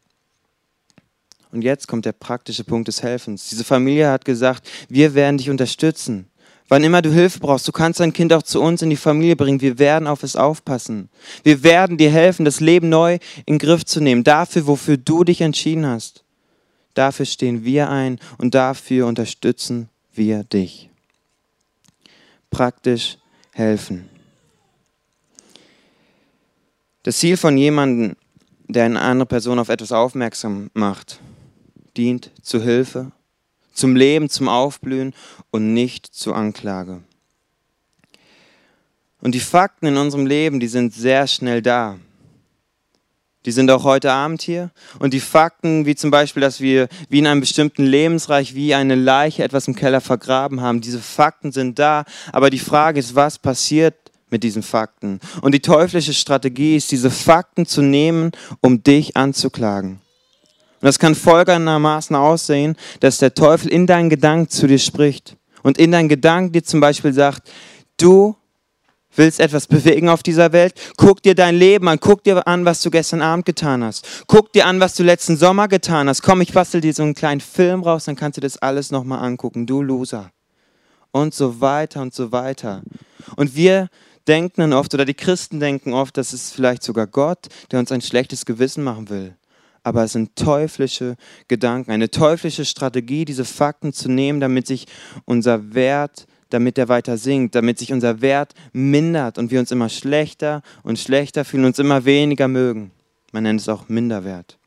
Und 1.52 1.62
jetzt 1.62 1.86
kommt 1.86 2.06
der 2.06 2.12
praktische 2.12 2.64
Punkt 2.64 2.88
des 2.88 3.02
Helfens. 3.02 3.50
Diese 3.50 3.62
Familie 3.62 4.08
hat 4.08 4.24
gesagt, 4.24 4.68
wir 4.88 5.14
werden 5.14 5.36
dich 5.36 5.50
unterstützen. 5.50 6.26
Wann 6.68 6.82
immer 6.82 7.02
du 7.02 7.12
Hilfe 7.12 7.38
brauchst, 7.38 7.68
du 7.68 7.72
kannst 7.72 8.00
dein 8.00 8.14
Kind 8.14 8.32
auch 8.32 8.42
zu 8.42 8.62
uns 8.62 8.80
in 8.80 8.88
die 8.88 8.96
Familie 8.96 9.36
bringen. 9.36 9.60
Wir 9.60 9.78
werden 9.78 10.08
auf 10.08 10.22
es 10.22 10.36
aufpassen. 10.36 11.10
Wir 11.42 11.62
werden 11.62 11.98
dir 11.98 12.10
helfen, 12.10 12.46
das 12.46 12.60
Leben 12.60 12.88
neu 12.88 13.18
in 13.44 13.54
den 13.54 13.58
Griff 13.58 13.84
zu 13.84 14.00
nehmen. 14.00 14.24
Dafür, 14.24 14.66
wofür 14.66 14.96
du 14.96 15.22
dich 15.22 15.42
entschieden 15.42 15.86
hast. 15.86 16.24
Dafür 16.94 17.26
stehen 17.26 17.64
wir 17.64 17.90
ein 17.90 18.18
und 18.38 18.54
dafür 18.54 19.06
unterstützen 19.06 19.90
wir 20.14 20.44
dich. 20.44 20.88
Praktisch 22.50 23.18
helfen. 23.52 24.08
Das 27.02 27.18
Ziel 27.18 27.36
von 27.36 27.58
jemandem, 27.58 28.16
der 28.68 28.84
eine 28.84 29.00
andere 29.00 29.26
Person 29.26 29.58
auf 29.58 29.68
etwas 29.68 29.92
aufmerksam 29.92 30.70
macht, 30.72 31.20
dient 31.96 32.30
zur 32.42 32.62
Hilfe, 32.62 33.12
zum 33.72 33.96
Leben, 33.96 34.28
zum 34.28 34.48
Aufblühen 34.48 35.14
und 35.50 35.72
nicht 35.74 36.06
zur 36.06 36.36
Anklage. 36.36 37.02
Und 39.20 39.34
die 39.34 39.40
Fakten 39.40 39.86
in 39.86 39.96
unserem 39.96 40.26
Leben, 40.26 40.58
die 40.60 40.66
sind 40.66 40.92
sehr 40.92 41.26
schnell 41.26 41.62
da. 41.62 41.98
Die 43.44 43.52
sind 43.52 43.70
auch 43.70 43.84
heute 43.84 44.12
Abend 44.12 44.42
hier. 44.42 44.70
Und 44.98 45.14
die 45.14 45.20
Fakten, 45.20 45.86
wie 45.86 45.96
zum 45.96 46.10
Beispiel, 46.10 46.40
dass 46.40 46.60
wir 46.60 46.88
wie 47.08 47.18
in 47.18 47.26
einem 47.26 47.40
bestimmten 47.40 47.84
Lebensreich, 47.84 48.54
wie 48.54 48.74
eine 48.74 48.94
Leiche 48.94 49.42
etwas 49.42 49.66
im 49.66 49.74
Keller 49.74 50.00
vergraben 50.00 50.60
haben, 50.60 50.80
diese 50.80 51.00
Fakten 51.00 51.50
sind 51.50 51.78
da. 51.78 52.04
Aber 52.32 52.50
die 52.50 52.58
Frage 52.58 53.00
ist, 53.00 53.14
was 53.14 53.38
passiert 53.38 53.94
mit 54.30 54.42
diesen 54.44 54.62
Fakten. 54.62 55.20
Und 55.40 55.52
die 55.52 55.60
teuflische 55.60 56.14
Strategie 56.14 56.76
ist, 56.76 56.90
diese 56.90 57.10
Fakten 57.10 57.66
zu 57.66 57.82
nehmen, 57.82 58.32
um 58.60 58.82
dich 58.82 59.16
anzuklagen. 59.16 60.01
Und 60.82 60.86
das 60.86 60.98
kann 60.98 61.14
folgendermaßen 61.14 62.16
aussehen, 62.16 62.76
dass 62.98 63.18
der 63.18 63.34
Teufel 63.34 63.70
in 63.70 63.86
deinen 63.86 64.10
Gedanken 64.10 64.48
zu 64.48 64.66
dir 64.66 64.80
spricht 64.80 65.36
und 65.62 65.78
in 65.78 65.92
deinen 65.92 66.08
Gedanken 66.08 66.50
dir 66.50 66.64
zum 66.64 66.80
Beispiel 66.80 67.12
sagt, 67.12 67.48
du 67.98 68.34
willst 69.14 69.38
etwas 69.38 69.68
bewegen 69.68 70.08
auf 70.08 70.24
dieser 70.24 70.52
Welt, 70.52 70.74
guck 70.96 71.22
dir 71.22 71.36
dein 71.36 71.54
Leben 71.54 71.86
an, 71.86 72.00
guck 72.00 72.24
dir 72.24 72.48
an, 72.48 72.64
was 72.64 72.82
du 72.82 72.90
gestern 72.90 73.22
Abend 73.22 73.46
getan 73.46 73.84
hast, 73.84 74.24
guck 74.26 74.52
dir 74.52 74.66
an, 74.66 74.80
was 74.80 74.96
du 74.96 75.04
letzten 75.04 75.36
Sommer 75.36 75.68
getan 75.68 76.08
hast, 76.08 76.22
komm, 76.22 76.40
ich 76.40 76.52
bastel 76.52 76.80
dir 76.80 76.92
so 76.92 77.04
einen 77.04 77.14
kleinen 77.14 77.40
Film 77.40 77.84
raus, 77.84 78.06
dann 78.06 78.16
kannst 78.16 78.38
du 78.38 78.40
das 78.40 78.58
alles 78.58 78.90
nochmal 78.90 79.20
angucken, 79.20 79.66
du 79.66 79.82
Loser. 79.82 80.32
Und 81.12 81.32
so 81.32 81.60
weiter 81.60 82.02
und 82.02 82.12
so 82.12 82.32
weiter. 82.32 82.82
Und 83.36 83.54
wir 83.54 83.88
denken 84.26 84.62
dann 84.62 84.72
oft, 84.72 84.94
oder 84.94 85.04
die 85.04 85.14
Christen 85.14 85.60
denken 85.60 85.92
oft, 85.92 86.16
dass 86.16 86.32
es 86.32 86.50
vielleicht 86.50 86.82
sogar 86.82 87.06
Gott, 87.06 87.46
der 87.70 87.78
uns 87.78 87.92
ein 87.92 88.00
schlechtes 88.00 88.46
Gewissen 88.46 88.82
machen 88.82 89.10
will. 89.10 89.36
Aber 89.82 90.04
es 90.04 90.12
sind 90.12 90.36
teuflische 90.36 91.16
Gedanken, 91.48 91.90
eine 91.90 92.10
teuflische 92.10 92.64
Strategie, 92.64 93.24
diese 93.24 93.44
Fakten 93.44 93.92
zu 93.92 94.08
nehmen, 94.08 94.40
damit 94.40 94.66
sich 94.66 94.86
unser 95.24 95.74
Wert, 95.74 96.26
damit 96.50 96.78
er 96.78 96.88
weiter 96.88 97.16
sinkt, 97.16 97.54
damit 97.54 97.78
sich 97.78 97.92
unser 97.92 98.20
Wert 98.20 98.54
mindert 98.72 99.38
und 99.38 99.50
wir 99.50 99.58
uns 99.58 99.70
immer 99.70 99.88
schlechter 99.88 100.62
und 100.82 100.98
schlechter 100.98 101.44
fühlen, 101.44 101.64
uns 101.64 101.78
immer 101.78 102.04
weniger 102.04 102.46
mögen. 102.46 102.92
Man 103.32 103.44
nennt 103.44 103.60
es 103.60 103.68
auch 103.68 103.88
Minderwert. 103.88 104.58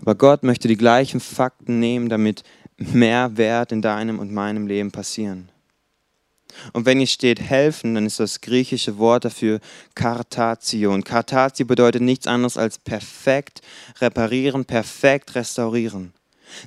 Aber 0.00 0.14
Gott 0.14 0.42
möchte 0.42 0.68
die 0.68 0.76
gleichen 0.76 1.18
Fakten 1.18 1.80
nehmen, 1.80 2.10
damit 2.10 2.44
mehr 2.76 3.36
Wert 3.36 3.72
in 3.72 3.80
deinem 3.80 4.18
und 4.18 4.32
meinem 4.32 4.66
Leben 4.66 4.92
passieren. 4.92 5.48
Und 6.72 6.86
wenn 6.86 6.98
hier 6.98 7.06
steht 7.06 7.40
helfen, 7.40 7.94
dann 7.94 8.06
ist 8.06 8.20
das 8.20 8.40
griechische 8.40 8.98
Wort 8.98 9.24
dafür 9.24 9.60
Kartatio. 9.94 10.92
Und 10.92 11.04
Kartatio 11.04 11.66
bedeutet 11.66 12.02
nichts 12.02 12.26
anderes 12.26 12.56
als 12.56 12.78
perfekt 12.78 13.60
reparieren, 14.00 14.64
perfekt 14.64 15.34
restaurieren. 15.34 16.12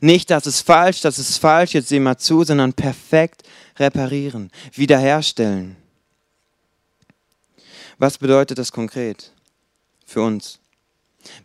Nicht, 0.02 0.30
das 0.30 0.47
ist 0.47 0.62
falsch, 0.62 1.02
das 1.02 1.19
ist 1.19 1.38
falsch, 1.38 1.73
jetzt 1.73 1.89
sieh 1.89 2.00
mal 2.00 2.17
zu, 2.17 2.43
sondern 2.43 2.73
perfekt 2.73 3.43
reparieren, 3.78 4.52
wiederherstellen. 4.73 5.76
Was 7.97 8.17
bedeutet 8.17 8.58
das 8.58 8.71
konkret 8.71 9.32
für 10.06 10.21
uns? 10.21 10.60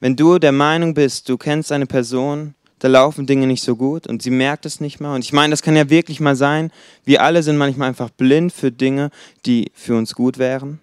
Wenn 0.01 0.17
du 0.17 0.39
der 0.39 0.53
Meinung 0.53 0.95
bist, 0.95 1.29
du 1.29 1.37
kennst 1.39 1.73
eine 1.73 1.87
Person, 1.87 2.55
da 2.83 2.89
laufen 2.89 3.27
Dinge 3.27 3.47
nicht 3.47 3.63
so 3.63 3.77
gut 3.77 4.09
und 4.09 4.23
sie 4.23 4.33
merkt 4.33 4.67
es 4.67 4.81
nicht 4.81 4.99
mal. 4.99 5.15
Und 5.15 5.25
ich 5.25 5.33
meine, 5.33 5.53
das 5.53 5.63
kann 5.63 5.77
ja 5.77 5.89
wirklich 5.89 6.19
mal 6.19 6.35
sein. 6.35 6.73
Wir 7.05 7.23
alle 7.23 7.45
sind 7.45 7.57
manchmal 7.57 7.87
einfach 7.87 8.11
blind 8.11 8.53
für 8.53 8.73
Dinge, 8.73 9.11
die 9.47 9.71
für 9.73 9.97
uns 9.97 10.17
gut 10.17 10.37
wären. 10.37 10.81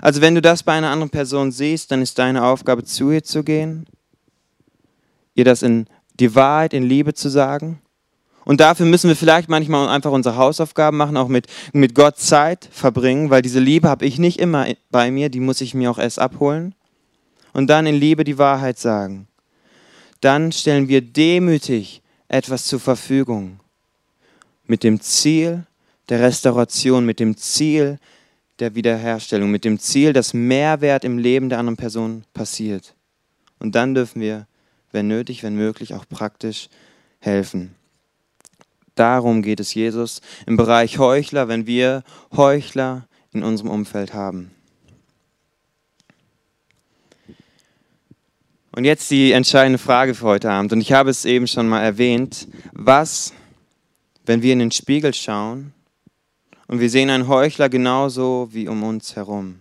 Also 0.00 0.22
wenn 0.22 0.34
du 0.34 0.40
das 0.40 0.62
bei 0.62 0.72
einer 0.72 0.88
anderen 0.88 1.10
Person 1.10 1.52
siehst, 1.52 1.90
dann 1.90 2.00
ist 2.00 2.18
deine 2.18 2.42
Aufgabe, 2.42 2.84
zu 2.84 3.10
ihr 3.10 3.22
zu 3.22 3.44
gehen, 3.44 3.84
ihr 5.34 5.44
das 5.44 5.62
in 5.62 5.88
die 6.18 6.34
Wahrheit, 6.34 6.72
in 6.72 6.84
Liebe 6.84 7.12
zu 7.12 7.28
sagen. 7.28 7.82
Und 8.46 8.60
dafür 8.60 8.86
müssen 8.86 9.08
wir 9.08 9.16
vielleicht 9.16 9.50
manchmal 9.50 9.90
einfach 9.90 10.12
unsere 10.12 10.36
Hausaufgaben 10.36 10.96
machen, 10.96 11.18
auch 11.18 11.28
mit, 11.28 11.48
mit 11.74 11.94
Gott 11.94 12.16
Zeit 12.16 12.66
verbringen, 12.72 13.28
weil 13.28 13.42
diese 13.42 13.60
Liebe 13.60 13.90
habe 13.90 14.06
ich 14.06 14.18
nicht 14.18 14.40
immer 14.40 14.68
bei 14.90 15.10
mir, 15.10 15.28
die 15.28 15.40
muss 15.40 15.60
ich 15.60 15.74
mir 15.74 15.90
auch 15.90 15.98
erst 15.98 16.18
abholen. 16.18 16.74
Und 17.52 17.66
dann 17.66 17.84
in 17.84 17.96
Liebe 17.96 18.24
die 18.24 18.38
Wahrheit 18.38 18.78
sagen 18.78 19.26
dann 20.20 20.52
stellen 20.52 20.88
wir 20.88 21.00
demütig 21.00 22.02
etwas 22.28 22.66
zur 22.66 22.80
Verfügung. 22.80 23.60
Mit 24.66 24.84
dem 24.84 25.00
Ziel 25.00 25.66
der 26.08 26.20
Restauration, 26.20 27.06
mit 27.06 27.20
dem 27.20 27.36
Ziel 27.36 27.98
der 28.58 28.74
Wiederherstellung, 28.74 29.50
mit 29.50 29.64
dem 29.64 29.78
Ziel, 29.78 30.12
dass 30.12 30.34
Mehrwert 30.34 31.04
im 31.04 31.18
Leben 31.18 31.48
der 31.48 31.58
anderen 31.58 31.76
Person 31.76 32.24
passiert. 32.34 32.94
Und 33.58 33.74
dann 33.74 33.94
dürfen 33.94 34.20
wir, 34.20 34.46
wenn 34.92 35.08
nötig, 35.08 35.42
wenn 35.42 35.54
möglich, 35.54 35.94
auch 35.94 36.06
praktisch 36.08 36.68
helfen. 37.20 37.74
Darum 38.94 39.42
geht 39.42 39.60
es 39.60 39.72
Jesus 39.74 40.20
im 40.46 40.56
Bereich 40.56 40.98
Heuchler, 40.98 41.48
wenn 41.48 41.66
wir 41.66 42.02
Heuchler 42.36 43.06
in 43.32 43.42
unserem 43.42 43.70
Umfeld 43.70 44.12
haben. 44.12 44.50
Und 48.72 48.84
jetzt 48.84 49.10
die 49.10 49.32
entscheidende 49.32 49.78
Frage 49.78 50.14
für 50.14 50.26
heute 50.26 50.50
Abend. 50.50 50.72
Und 50.72 50.80
ich 50.80 50.92
habe 50.92 51.10
es 51.10 51.24
eben 51.24 51.48
schon 51.48 51.68
mal 51.68 51.82
erwähnt. 51.82 52.46
Was, 52.72 53.32
wenn 54.26 54.42
wir 54.42 54.52
in 54.52 54.60
den 54.60 54.70
Spiegel 54.70 55.12
schauen 55.12 55.72
und 56.68 56.78
wir 56.78 56.88
sehen 56.88 57.10
einen 57.10 57.26
Heuchler 57.26 57.68
genauso 57.68 58.48
wie 58.52 58.68
um 58.68 58.84
uns 58.84 59.16
herum? 59.16 59.60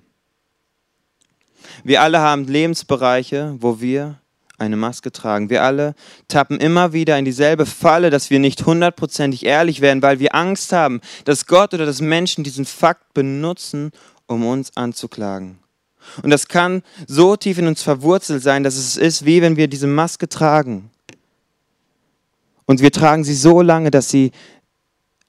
Wir 1.83 2.01
alle 2.01 2.19
haben 2.19 2.45
Lebensbereiche, 2.45 3.55
wo 3.59 3.81
wir 3.81 4.19
eine 4.59 4.75
Maske 4.75 5.11
tragen. 5.11 5.49
Wir 5.49 5.63
alle 5.63 5.95
tappen 6.27 6.59
immer 6.59 6.93
wieder 6.93 7.17
in 7.17 7.25
dieselbe 7.25 7.65
Falle, 7.65 8.09
dass 8.09 8.29
wir 8.29 8.39
nicht 8.39 8.65
hundertprozentig 8.65 9.45
ehrlich 9.45 9.81
werden, 9.81 10.03
weil 10.03 10.19
wir 10.19 10.35
Angst 10.35 10.71
haben, 10.73 11.01
dass 11.25 11.47
Gott 11.47 11.73
oder 11.73 11.85
dass 11.85 12.01
Menschen 12.01 12.43
diesen 12.43 12.65
Fakt 12.65 13.13
benutzen, 13.13 13.91
um 14.27 14.45
uns 14.45 14.75
anzuklagen. 14.75 15.59
Und 16.23 16.29
das 16.29 16.47
kann 16.47 16.83
so 17.07 17.35
tief 17.35 17.57
in 17.57 17.67
uns 17.67 17.83
verwurzelt 17.83 18.43
sein, 18.43 18.63
dass 18.63 18.75
es 18.75 18.97
ist, 18.97 19.25
wie 19.25 19.41
wenn 19.41 19.57
wir 19.57 19.67
diese 19.67 19.87
Maske 19.87 20.27
tragen. 20.27 20.89
Und 22.65 22.81
wir 22.81 22.91
tragen 22.91 23.23
sie 23.23 23.35
so 23.35 23.61
lange, 23.61 23.91
dass 23.91 24.09
sie 24.09 24.31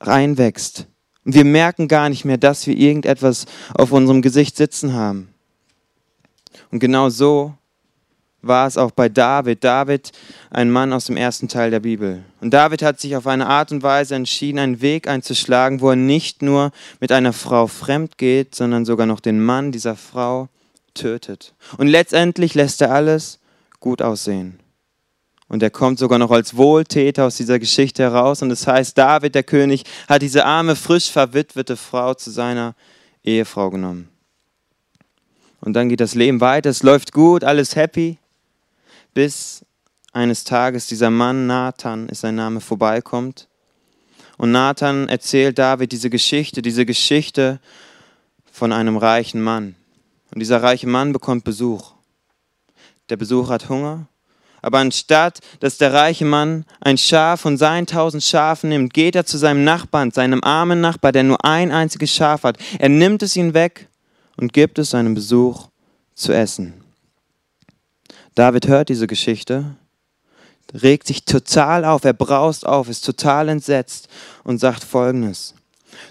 reinwächst. 0.01 0.87
Und 1.25 1.35
wir 1.35 1.45
merken 1.45 1.89
gar 1.89 2.09
nicht 2.09 2.25
mehr, 2.25 2.39
dass 2.39 2.67
wir 2.67 2.77
irgendetwas 2.77 3.47
auf 3.75 3.93
unserem 3.93 4.23
Gesicht 4.23 4.57
sitzen 4.57 4.95
haben. 4.95 5.29
Und 6.71 6.81
genau 6.81 7.09
so 7.09 7.55
war 8.43 8.67
es 8.67 8.77
auch 8.77 8.91
bei 8.91 9.09
David. 9.09 9.63
David, 9.65 10.13
ein 10.51 10.71
Mann 10.71 10.93
aus 10.93 11.07
dem 11.07 11.17
ersten 11.17 11.49
Teil 11.49 11.71
der 11.71 11.81
Bibel. 11.81 12.25
Und 12.41 12.53
David 12.53 12.83
hat 12.83 13.01
sich 13.01 13.17
auf 13.17 13.27
eine 13.27 13.47
Art 13.47 13.71
und 13.73 13.83
Weise 13.83 14.15
entschieden, 14.15 14.59
einen 14.59 14.81
Weg 14.81 15.09
einzuschlagen, 15.09 15.81
wo 15.81 15.91
er 15.91 15.97
nicht 15.97 16.43
nur 16.43 16.73
mit 17.01 17.13
einer 17.13 17.33
Frau 17.33 17.67
fremd 17.67 18.19
geht, 18.19 18.55
sondern 18.55 18.85
sogar 18.85 19.07
noch 19.07 19.21
den 19.21 19.45
Mann 19.45 19.73
dieser 19.73 19.97
Frau 19.97 20.49
tötet. 21.01 21.55
Und 21.79 21.89
letztendlich 21.89 22.55
lässt 22.55 22.81
er 22.81 22.93
alles 22.93 23.39
gut 23.81 24.03
aussehen. 24.03 24.61
Und 25.49 25.63
er 25.63 25.71
kommt 25.71 25.99
sogar 25.99 26.19
noch 26.19 26.31
als 26.31 26.57
Wohltäter 26.57 27.25
aus 27.25 27.37
dieser 27.37 27.59
Geschichte 27.59 28.05
heraus. 28.05 28.41
Und 28.43 28.51
es 28.51 28.61
das 28.61 28.69
heißt, 28.69 28.99
David, 28.99 29.35
der 29.35 29.43
König, 29.43 29.85
hat 30.09 30.23
diese 30.23 30.45
arme, 30.45 30.77
frisch 30.77 31.11
verwitwete 31.11 31.77
Frau 31.77 32.15
zu 32.15 32.31
seiner 32.31 32.75
Ehefrau 33.25 33.71
genommen. 33.71 34.09
Und 35.61 35.75
dann 35.75 35.89
geht 35.89 36.01
das 36.01 36.15
Leben 36.15 36.41
weiter, 36.41 36.71
es 36.71 36.83
läuft 36.83 37.13
gut, 37.13 37.45
alles 37.45 37.77
happy, 37.77 38.17
bis 39.13 39.65
eines 40.13 40.45
Tages 40.45 40.87
dieser 40.87 41.11
Mann, 41.11 41.47
Nathan 41.47 42.09
ist 42.09 42.21
sein 42.21 42.37
Name, 42.37 42.61
vorbeikommt. 42.61 43.49
Und 44.39 44.53
Nathan 44.53 45.09
erzählt 45.09 45.59
David 45.59 45.93
diese 45.93 46.11
Geschichte, 46.11 46.63
diese 46.63 46.87
Geschichte 46.87 47.61
von 48.51 48.73
einem 48.73 48.97
reichen 48.97 49.43
Mann. 49.43 49.75
Und 50.33 50.41
dieser 50.41 50.63
reiche 50.63 50.87
Mann 50.87 51.13
bekommt 51.13 51.45
Besuch. 51.45 51.93
Der 53.09 53.17
Besuch 53.17 53.49
hat 53.49 53.69
Hunger. 53.69 54.07
Aber 54.63 54.79
anstatt, 54.79 55.41
dass 55.61 55.79
der 55.79 55.93
reiche 55.93 56.25
Mann 56.25 56.65
ein 56.81 56.99
Schaf 56.99 57.41
von 57.41 57.57
seinen 57.57 57.87
tausend 57.87 58.23
Schafen 58.23 58.69
nimmt, 58.69 58.93
geht 58.93 59.17
er 59.17 59.25
zu 59.25 59.39
seinem 59.39 59.65
Nachbarn, 59.65 60.11
seinem 60.11 60.45
armen 60.45 60.81
Nachbar, 60.81 61.13
der 61.13 61.23
nur 61.23 61.43
ein 61.45 61.73
einziges 61.73 62.15
Schaf 62.15 62.43
hat. 62.43 62.59
Er 62.79 62.91
nimmt 62.91 63.23
es 63.23 63.37
ihm 63.37 63.55
weg 63.55 63.89
und 64.37 64.53
gibt 64.53 64.79
es 64.79 64.91
seinem 64.91 65.15
Besuch 65.15 65.69
zu 66.15 66.33
essen. 66.33 66.75
David 68.35 68.69
hört 68.69 68.91
diese 68.91 69.07
Geschichte, 69.07 69.77
regt 70.75 71.07
sich 71.07 71.25
total 71.25 71.85
auf, 71.85 72.05
er 72.05 72.13
braust 72.13 72.67
auf, 72.67 72.89
ist 72.89 73.05
total 73.05 73.49
entsetzt 73.49 74.09
und 74.45 74.59
sagt 74.59 74.85
folgendes. 74.85 75.55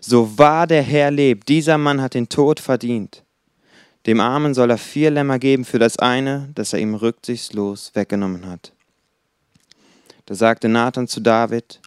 So 0.01 0.38
wahr 0.38 0.67
der 0.67 0.82
Herr 0.82 1.12
lebt, 1.12 1.47
dieser 1.47 1.77
Mann 1.77 2.01
hat 2.01 2.13
den 2.13 2.29
Tod 2.29 2.60
verdient. 2.60 3.23
Dem 4.09 4.21
Armen 4.21 4.55
soll 4.55 4.71
er 4.71 4.79
vier 4.79 5.11
Lämmer 5.11 5.37
geben 5.37 5.63
für 5.63 5.77
das 5.77 5.99
eine, 5.99 6.49
das 6.55 6.73
er 6.73 6.79
ihm 6.79 6.95
rücksichtslos 6.95 7.91
weggenommen 7.93 8.47
hat. 8.47 8.73
Da 10.25 10.33
sagte 10.33 10.67
Nathan 10.67 11.07
zu 11.07 11.19
David, 11.19 11.79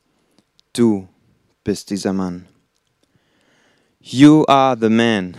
du 0.73 1.09
bist 1.65 1.91
dieser 1.91 2.13
Mann. 2.13 2.47
You 3.99 4.45
are 4.47 4.79
the 4.81 4.89
man. 4.89 5.37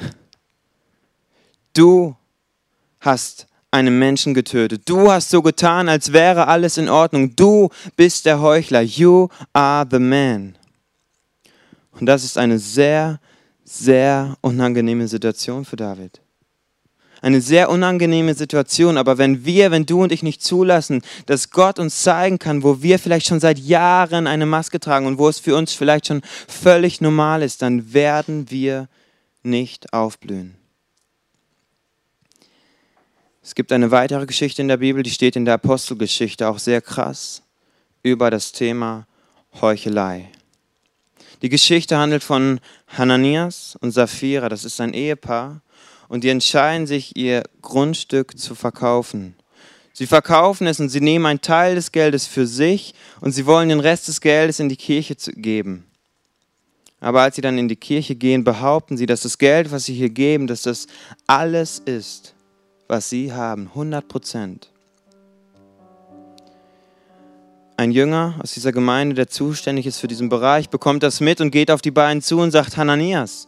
Du 1.72 2.18
hast 3.00 3.48
einen 3.72 3.98
Menschen 3.98 4.34
getötet. 4.34 4.82
Du 4.84 5.10
hast 5.10 5.30
so 5.30 5.42
getan, 5.42 5.88
als 5.88 6.12
wäre 6.12 6.50
alles 6.50 6.78
in 6.78 6.90
Ordnung. 6.90 7.34
Du 7.34 7.70
bist 7.96 8.26
der 8.26 8.42
Heuchler. 8.42 8.82
You 8.82 9.30
are 9.54 9.88
the 9.90 10.00
man. 10.00 10.58
Und 11.94 12.08
das 12.08 12.26
ist 12.26 12.38
eine 12.38 12.60
sehr, 12.60 13.22
sehr 13.64 14.36
unangenehme 14.42 15.08
Situation 15.08 15.64
für 15.64 15.78
David. 15.78 16.23
Eine 17.24 17.40
sehr 17.40 17.70
unangenehme 17.70 18.34
Situation, 18.34 18.98
aber 18.98 19.18
wenn 19.18 19.46
wir, 19.46 19.72
wenn 19.72 19.86
du 19.86 20.04
und 20.04 20.12
ich 20.12 20.24
nicht 20.24 20.44
zulassen, 20.44 21.02
dass 21.26 21.52
Gott 21.52 21.80
uns 21.80 22.04
zeigen 22.04 22.38
kann, 22.38 22.64
wo 22.64 22.82
wir 22.82 23.00
vielleicht 23.00 23.28
schon 23.28 23.40
seit 23.40 23.60
Jahren 23.60 24.28
eine 24.28 24.46
Maske 24.46 24.78
tragen 24.78 25.06
und 25.06 25.18
wo 25.18 25.30
es 25.30 25.40
für 25.40 25.56
uns 25.56 25.72
vielleicht 25.72 26.08
schon 26.08 26.22
völlig 26.50 27.00
normal 27.00 27.42
ist, 27.42 27.62
dann 27.62 27.94
werden 27.94 28.52
wir 28.52 28.90
nicht 29.42 29.94
aufblühen. 29.94 30.56
Es 33.42 33.56
gibt 33.56 33.72
eine 33.72 33.92
weitere 33.92 34.26
Geschichte 34.26 34.62
in 34.62 34.68
der 34.68 34.76
Bibel, 34.76 35.02
die 35.02 35.10
steht 35.10 35.38
in 35.38 35.46
der 35.46 35.54
Apostelgeschichte, 35.54 36.50
auch 36.50 36.60
sehr 36.60 36.82
krass, 36.82 37.42
über 38.02 38.32
das 38.32 38.52
Thema 38.52 39.08
Heuchelei. 39.62 40.30
Die 41.42 41.48
Geschichte 41.48 41.96
handelt 41.96 42.22
von 42.22 42.60
Hananias 42.88 43.78
und 43.80 43.92
Sapphira, 43.92 44.50
das 44.50 44.66
ist 44.66 44.82
ein 44.82 44.94
Ehepaar, 44.94 45.62
und 46.08 46.24
die 46.24 46.30
entscheiden 46.30 46.88
sich, 46.88 47.16
ihr 47.16 47.44
Grundstück 47.62 48.38
zu 48.38 48.56
verkaufen. 48.56 49.36
Sie 49.94 50.08
verkaufen 50.08 50.66
es 50.66 50.80
und 50.80 50.90
sie 50.90 51.02
nehmen 51.02 51.26
einen 51.28 51.42
Teil 51.42 51.76
des 51.76 51.92
Geldes 51.92 52.26
für 52.26 52.48
sich 52.48 52.96
und 53.22 53.32
sie 53.32 53.46
wollen 53.46 53.70
den 53.70 53.80
Rest 53.80 54.08
des 54.08 54.22
Geldes 54.22 54.60
in 54.60 54.70
die 54.70 54.76
Kirche 54.76 55.16
geben. 55.16 55.86
Aber 57.00 57.22
als 57.22 57.36
sie 57.36 57.42
dann 57.42 57.58
in 57.58 57.68
die 57.68 57.76
Kirche 57.76 58.16
gehen, 58.16 58.44
behaupten 58.44 58.98
sie, 58.98 59.06
dass 59.06 59.22
das 59.22 59.38
Geld, 59.38 59.72
was 59.72 59.86
sie 59.86 59.94
hier 59.94 60.10
geben, 60.10 60.48
dass 60.48 60.62
das 60.64 60.88
alles 61.28 61.80
ist, 61.80 62.34
was 62.88 63.10
sie 63.10 63.34
haben, 63.34 63.68
100 63.68 64.08
Prozent. 64.08 64.70
Ein 67.76 67.92
Jünger 67.92 68.36
aus 68.42 68.54
dieser 68.54 68.72
Gemeinde, 68.72 69.16
der 69.16 69.28
zuständig 69.28 69.86
ist 69.86 70.00
für 70.00 70.08
diesen 70.08 70.30
Bereich, 70.30 70.70
bekommt 70.70 71.04
das 71.04 71.20
mit 71.20 71.42
und 71.42 71.52
geht 71.52 71.70
auf 71.70 71.82
die 71.82 71.92
beiden 71.92 72.22
zu 72.22 72.40
und 72.40 72.52
sagt, 72.52 72.78
Hananias, 72.78 73.48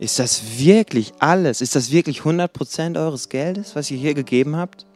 ist 0.00 0.18
das 0.18 0.58
wirklich 0.58 1.12
alles? 1.18 1.60
Ist 1.60 1.76
das 1.76 1.92
wirklich 1.92 2.20
100 2.20 2.50
Prozent 2.50 2.96
eures 2.96 3.28
Geldes, 3.28 3.76
was 3.76 3.90
ihr 3.90 3.98
hier 3.98 4.14
gegeben 4.14 4.56
habt? 4.56 4.86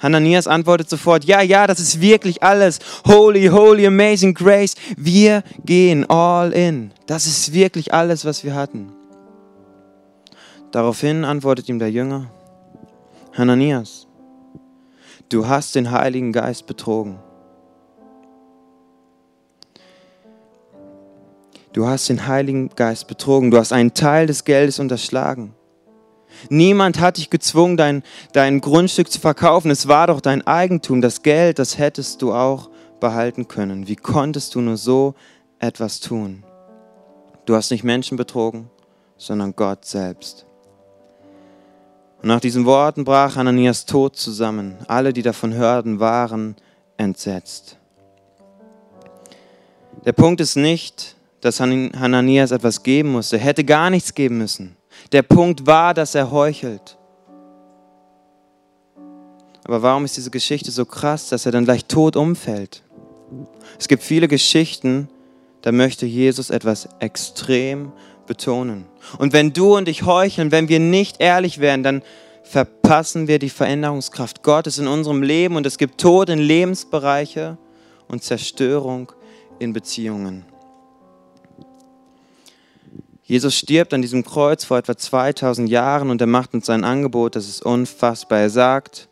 Hananias 0.00 0.48
antwortet 0.48 0.90
sofort, 0.90 1.24
ja, 1.24 1.40
ja, 1.42 1.68
das 1.68 1.78
ist 1.78 2.00
wirklich 2.00 2.42
alles. 2.42 2.80
Holy, 3.06 3.46
holy, 3.46 3.86
amazing 3.86 4.34
grace. 4.34 4.74
Wir 4.96 5.44
gehen 5.64 6.10
all 6.10 6.52
in. 6.52 6.90
Das 7.06 7.26
ist 7.26 7.52
wirklich 7.52 7.94
alles, 7.94 8.24
was 8.24 8.42
wir 8.42 8.56
hatten. 8.56 8.92
Daraufhin 10.72 11.24
antwortet 11.24 11.68
ihm 11.68 11.78
der 11.78 11.92
Jünger, 11.92 12.28
Hananias, 13.32 14.08
du 15.28 15.46
hast 15.46 15.76
den 15.76 15.92
Heiligen 15.92 16.32
Geist 16.32 16.66
betrogen. 16.66 17.20
Du 21.76 21.86
hast 21.86 22.08
den 22.08 22.26
Heiligen 22.26 22.70
Geist 22.70 23.06
betrogen. 23.06 23.50
Du 23.50 23.58
hast 23.58 23.70
einen 23.70 23.92
Teil 23.92 24.26
des 24.26 24.44
Geldes 24.44 24.78
unterschlagen. 24.78 25.52
Niemand 26.48 26.98
hat 27.00 27.18
dich 27.18 27.28
gezwungen, 27.28 27.76
dein, 27.76 28.02
dein 28.32 28.62
Grundstück 28.62 29.12
zu 29.12 29.20
verkaufen. 29.20 29.70
Es 29.70 29.86
war 29.86 30.06
doch 30.06 30.22
dein 30.22 30.46
Eigentum. 30.46 31.02
Das 31.02 31.20
Geld, 31.20 31.58
das 31.58 31.76
hättest 31.76 32.22
du 32.22 32.32
auch 32.32 32.70
behalten 32.98 33.46
können. 33.46 33.88
Wie 33.88 33.96
konntest 33.96 34.54
du 34.54 34.62
nur 34.62 34.78
so 34.78 35.16
etwas 35.58 36.00
tun? 36.00 36.44
Du 37.44 37.54
hast 37.54 37.70
nicht 37.70 37.84
Menschen 37.84 38.16
betrogen, 38.16 38.70
sondern 39.18 39.54
Gott 39.54 39.84
selbst. 39.84 40.46
Und 42.22 42.28
nach 42.28 42.40
diesen 42.40 42.64
Worten 42.64 43.04
brach 43.04 43.36
Hananias 43.36 43.84
Tod 43.84 44.16
zusammen. 44.16 44.78
Alle, 44.88 45.12
die 45.12 45.20
davon 45.20 45.52
hörten, 45.52 46.00
waren 46.00 46.56
entsetzt. 46.96 47.76
Der 50.06 50.12
Punkt 50.14 50.40
ist 50.40 50.56
nicht, 50.56 51.15
dass 51.46 51.60
Hananias 51.60 52.50
etwas 52.50 52.82
geben 52.82 53.12
musste. 53.12 53.36
Er 53.36 53.44
hätte 53.44 53.64
gar 53.64 53.88
nichts 53.88 54.14
geben 54.14 54.38
müssen. 54.38 54.76
Der 55.12 55.22
Punkt 55.22 55.66
war, 55.66 55.94
dass 55.94 56.14
er 56.14 56.30
heuchelt. 56.30 56.98
Aber 59.64 59.82
warum 59.82 60.04
ist 60.04 60.16
diese 60.16 60.30
Geschichte 60.30 60.70
so 60.70 60.84
krass, 60.84 61.28
dass 61.28 61.46
er 61.46 61.52
dann 61.52 61.64
gleich 61.64 61.86
tot 61.86 62.16
umfällt? 62.16 62.82
Es 63.78 63.88
gibt 63.88 64.02
viele 64.02 64.28
Geschichten, 64.28 65.08
da 65.62 65.72
möchte 65.72 66.06
Jesus 66.06 66.50
etwas 66.50 66.88
extrem 67.00 67.92
betonen. 68.26 68.84
Und 69.18 69.32
wenn 69.32 69.52
du 69.52 69.76
und 69.76 69.88
ich 69.88 70.04
heucheln, 70.04 70.52
wenn 70.52 70.68
wir 70.68 70.80
nicht 70.80 71.20
ehrlich 71.20 71.58
werden, 71.58 71.82
dann 71.82 72.02
verpassen 72.42 73.26
wir 73.26 73.38
die 73.38 73.50
Veränderungskraft 73.50 74.42
Gottes 74.42 74.78
in 74.78 74.86
unserem 74.86 75.22
Leben 75.22 75.56
und 75.56 75.66
es 75.66 75.78
gibt 75.78 76.00
Tod 76.00 76.28
in 76.28 76.38
Lebensbereiche 76.38 77.58
und 78.08 78.22
Zerstörung 78.22 79.10
in 79.58 79.72
Beziehungen. 79.72 80.44
Jesus 83.28 83.56
stirbt 83.56 83.92
an 83.92 84.02
diesem 84.02 84.24
Kreuz 84.24 84.64
vor 84.64 84.78
etwa 84.78 84.96
2000 84.96 85.68
Jahren 85.68 86.10
und 86.10 86.20
er 86.20 86.28
macht 86.28 86.54
uns 86.54 86.66
sein 86.66 86.84
Angebot, 86.84 87.34
das 87.34 87.48
ist 87.48 87.60
unfassbar. 87.60 88.38
Er 88.38 88.50
sagt, 88.50 89.08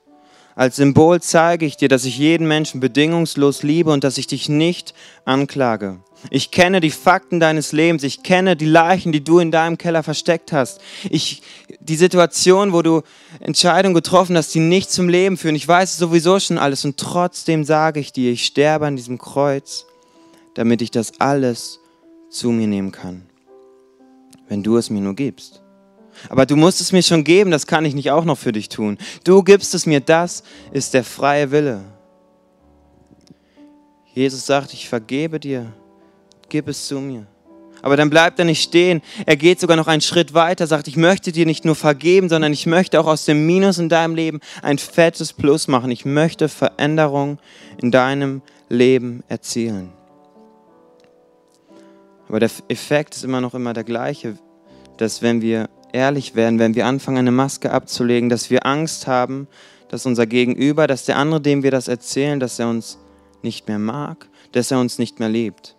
als 0.54 0.76
Symbol 0.76 1.20
zeige 1.20 1.66
ich 1.66 1.76
dir, 1.76 1.88
dass 1.88 2.04
ich 2.04 2.16
jeden 2.16 2.46
Menschen 2.46 2.78
bedingungslos 2.78 3.64
liebe 3.64 3.90
und 3.90 4.04
dass 4.04 4.16
ich 4.16 4.28
dich 4.28 4.48
nicht 4.48 4.94
anklage. 5.24 5.98
Ich 6.30 6.52
kenne 6.52 6.78
die 6.78 6.92
Fakten 6.92 7.40
deines 7.40 7.72
Lebens. 7.72 8.04
Ich 8.04 8.22
kenne 8.22 8.54
die 8.54 8.66
Leichen, 8.66 9.10
die 9.10 9.24
du 9.24 9.40
in 9.40 9.50
deinem 9.50 9.78
Keller 9.78 10.04
versteckt 10.04 10.52
hast. 10.52 10.80
Ich, 11.10 11.42
die 11.80 11.96
Situation, 11.96 12.72
wo 12.72 12.82
du 12.82 13.02
Entscheidungen 13.40 13.94
getroffen 13.94 14.36
hast, 14.36 14.54
die 14.54 14.60
nicht 14.60 14.92
zum 14.92 15.08
Leben 15.08 15.36
führen. 15.36 15.56
Ich 15.56 15.66
weiß 15.66 15.98
sowieso 15.98 16.38
schon 16.38 16.56
alles. 16.56 16.84
Und 16.84 16.98
trotzdem 16.98 17.64
sage 17.64 17.98
ich 17.98 18.12
dir, 18.12 18.30
ich 18.30 18.46
sterbe 18.46 18.86
an 18.86 18.94
diesem 18.94 19.18
Kreuz, 19.18 19.86
damit 20.54 20.82
ich 20.82 20.92
das 20.92 21.20
alles 21.20 21.80
zu 22.30 22.50
mir 22.50 22.68
nehmen 22.68 22.92
kann. 22.92 23.26
Wenn 24.48 24.62
du 24.62 24.76
es 24.76 24.90
mir 24.90 25.00
nur 25.00 25.14
gibst. 25.14 25.62
Aber 26.28 26.46
du 26.46 26.56
musst 26.56 26.80
es 26.80 26.92
mir 26.92 27.02
schon 27.02 27.24
geben, 27.24 27.50
das 27.50 27.66
kann 27.66 27.84
ich 27.84 27.94
nicht 27.94 28.10
auch 28.10 28.24
noch 28.24 28.38
für 28.38 28.52
dich 28.52 28.68
tun. 28.68 28.98
Du 29.24 29.42
gibst 29.42 29.74
es 29.74 29.86
mir, 29.86 30.00
das 30.00 30.44
ist 30.72 30.94
der 30.94 31.04
freie 31.04 31.50
Wille. 31.50 31.80
Jesus 34.14 34.46
sagt, 34.46 34.72
ich 34.72 34.88
vergebe 34.88 35.40
dir 35.40 35.72
gib 36.54 36.68
es 36.68 36.86
zu 36.86 37.00
mir. 37.00 37.26
Aber 37.82 37.96
dann 37.96 38.10
bleibt 38.10 38.38
er 38.38 38.44
nicht 38.44 38.62
stehen. 38.62 39.02
Er 39.26 39.36
geht 39.36 39.58
sogar 39.58 39.76
noch 39.76 39.88
einen 39.88 40.00
Schritt 40.00 40.32
weiter, 40.32 40.68
sagt, 40.68 40.86
ich 40.86 40.96
möchte 40.96 41.32
dir 41.32 41.46
nicht 41.46 41.64
nur 41.64 41.74
vergeben, 41.74 42.28
sondern 42.28 42.52
ich 42.52 42.66
möchte 42.66 43.00
auch 43.00 43.06
aus 43.06 43.24
dem 43.24 43.44
Minus 43.44 43.78
in 43.78 43.88
deinem 43.88 44.14
Leben 44.14 44.38
ein 44.62 44.78
fettes 44.78 45.32
Plus 45.32 45.66
machen. 45.66 45.90
Ich 45.90 46.04
möchte 46.04 46.48
Veränderung 46.48 47.38
in 47.82 47.90
deinem 47.90 48.40
Leben 48.68 49.24
erzielen. 49.28 49.90
Aber 52.28 52.40
der 52.40 52.50
Effekt 52.68 53.14
ist 53.14 53.24
immer 53.24 53.40
noch 53.40 53.54
immer 53.54 53.72
der 53.72 53.84
gleiche, 53.84 54.38
dass 54.96 55.22
wenn 55.22 55.42
wir 55.42 55.68
ehrlich 55.92 56.34
werden, 56.34 56.58
wenn 56.58 56.74
wir 56.74 56.86
anfangen, 56.86 57.18
eine 57.18 57.30
Maske 57.30 57.70
abzulegen, 57.70 58.28
dass 58.28 58.50
wir 58.50 58.66
Angst 58.66 59.06
haben, 59.06 59.46
dass 59.88 60.06
unser 60.06 60.26
Gegenüber, 60.26 60.86
dass 60.86 61.04
der 61.04 61.16
andere, 61.16 61.40
dem 61.40 61.62
wir 61.62 61.70
das 61.70 61.88
erzählen, 61.88 62.40
dass 62.40 62.58
er 62.58 62.68
uns 62.68 62.98
nicht 63.42 63.68
mehr 63.68 63.78
mag, 63.78 64.28
dass 64.52 64.70
er 64.70 64.80
uns 64.80 64.98
nicht 64.98 65.20
mehr 65.20 65.28
liebt. 65.28 65.76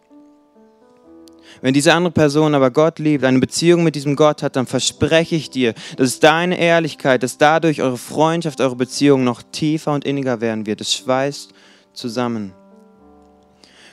Wenn 1.61 1.73
diese 1.73 1.93
andere 1.93 2.11
Person 2.11 2.53
aber 2.53 2.71
Gott 2.71 2.99
liebt, 2.99 3.23
eine 3.23 3.39
Beziehung 3.39 3.83
mit 3.83 3.95
diesem 3.95 4.15
Gott 4.15 4.43
hat, 4.43 4.55
dann 4.55 4.67
verspreche 4.67 5.35
ich 5.35 5.49
dir, 5.49 5.73
dass 5.97 6.07
es 6.09 6.19
deine 6.19 6.59
Ehrlichkeit, 6.59 7.23
dass 7.23 7.37
dadurch 7.37 7.81
eure 7.81 7.97
Freundschaft, 7.97 8.61
eure 8.61 8.75
Beziehung 8.75 9.23
noch 9.23 9.41
tiefer 9.41 9.93
und 9.93 10.05
inniger 10.05 10.41
werden 10.41 10.65
wird. 10.65 10.81
Es 10.81 10.93
schweißt 10.93 11.53
zusammen. 11.93 12.53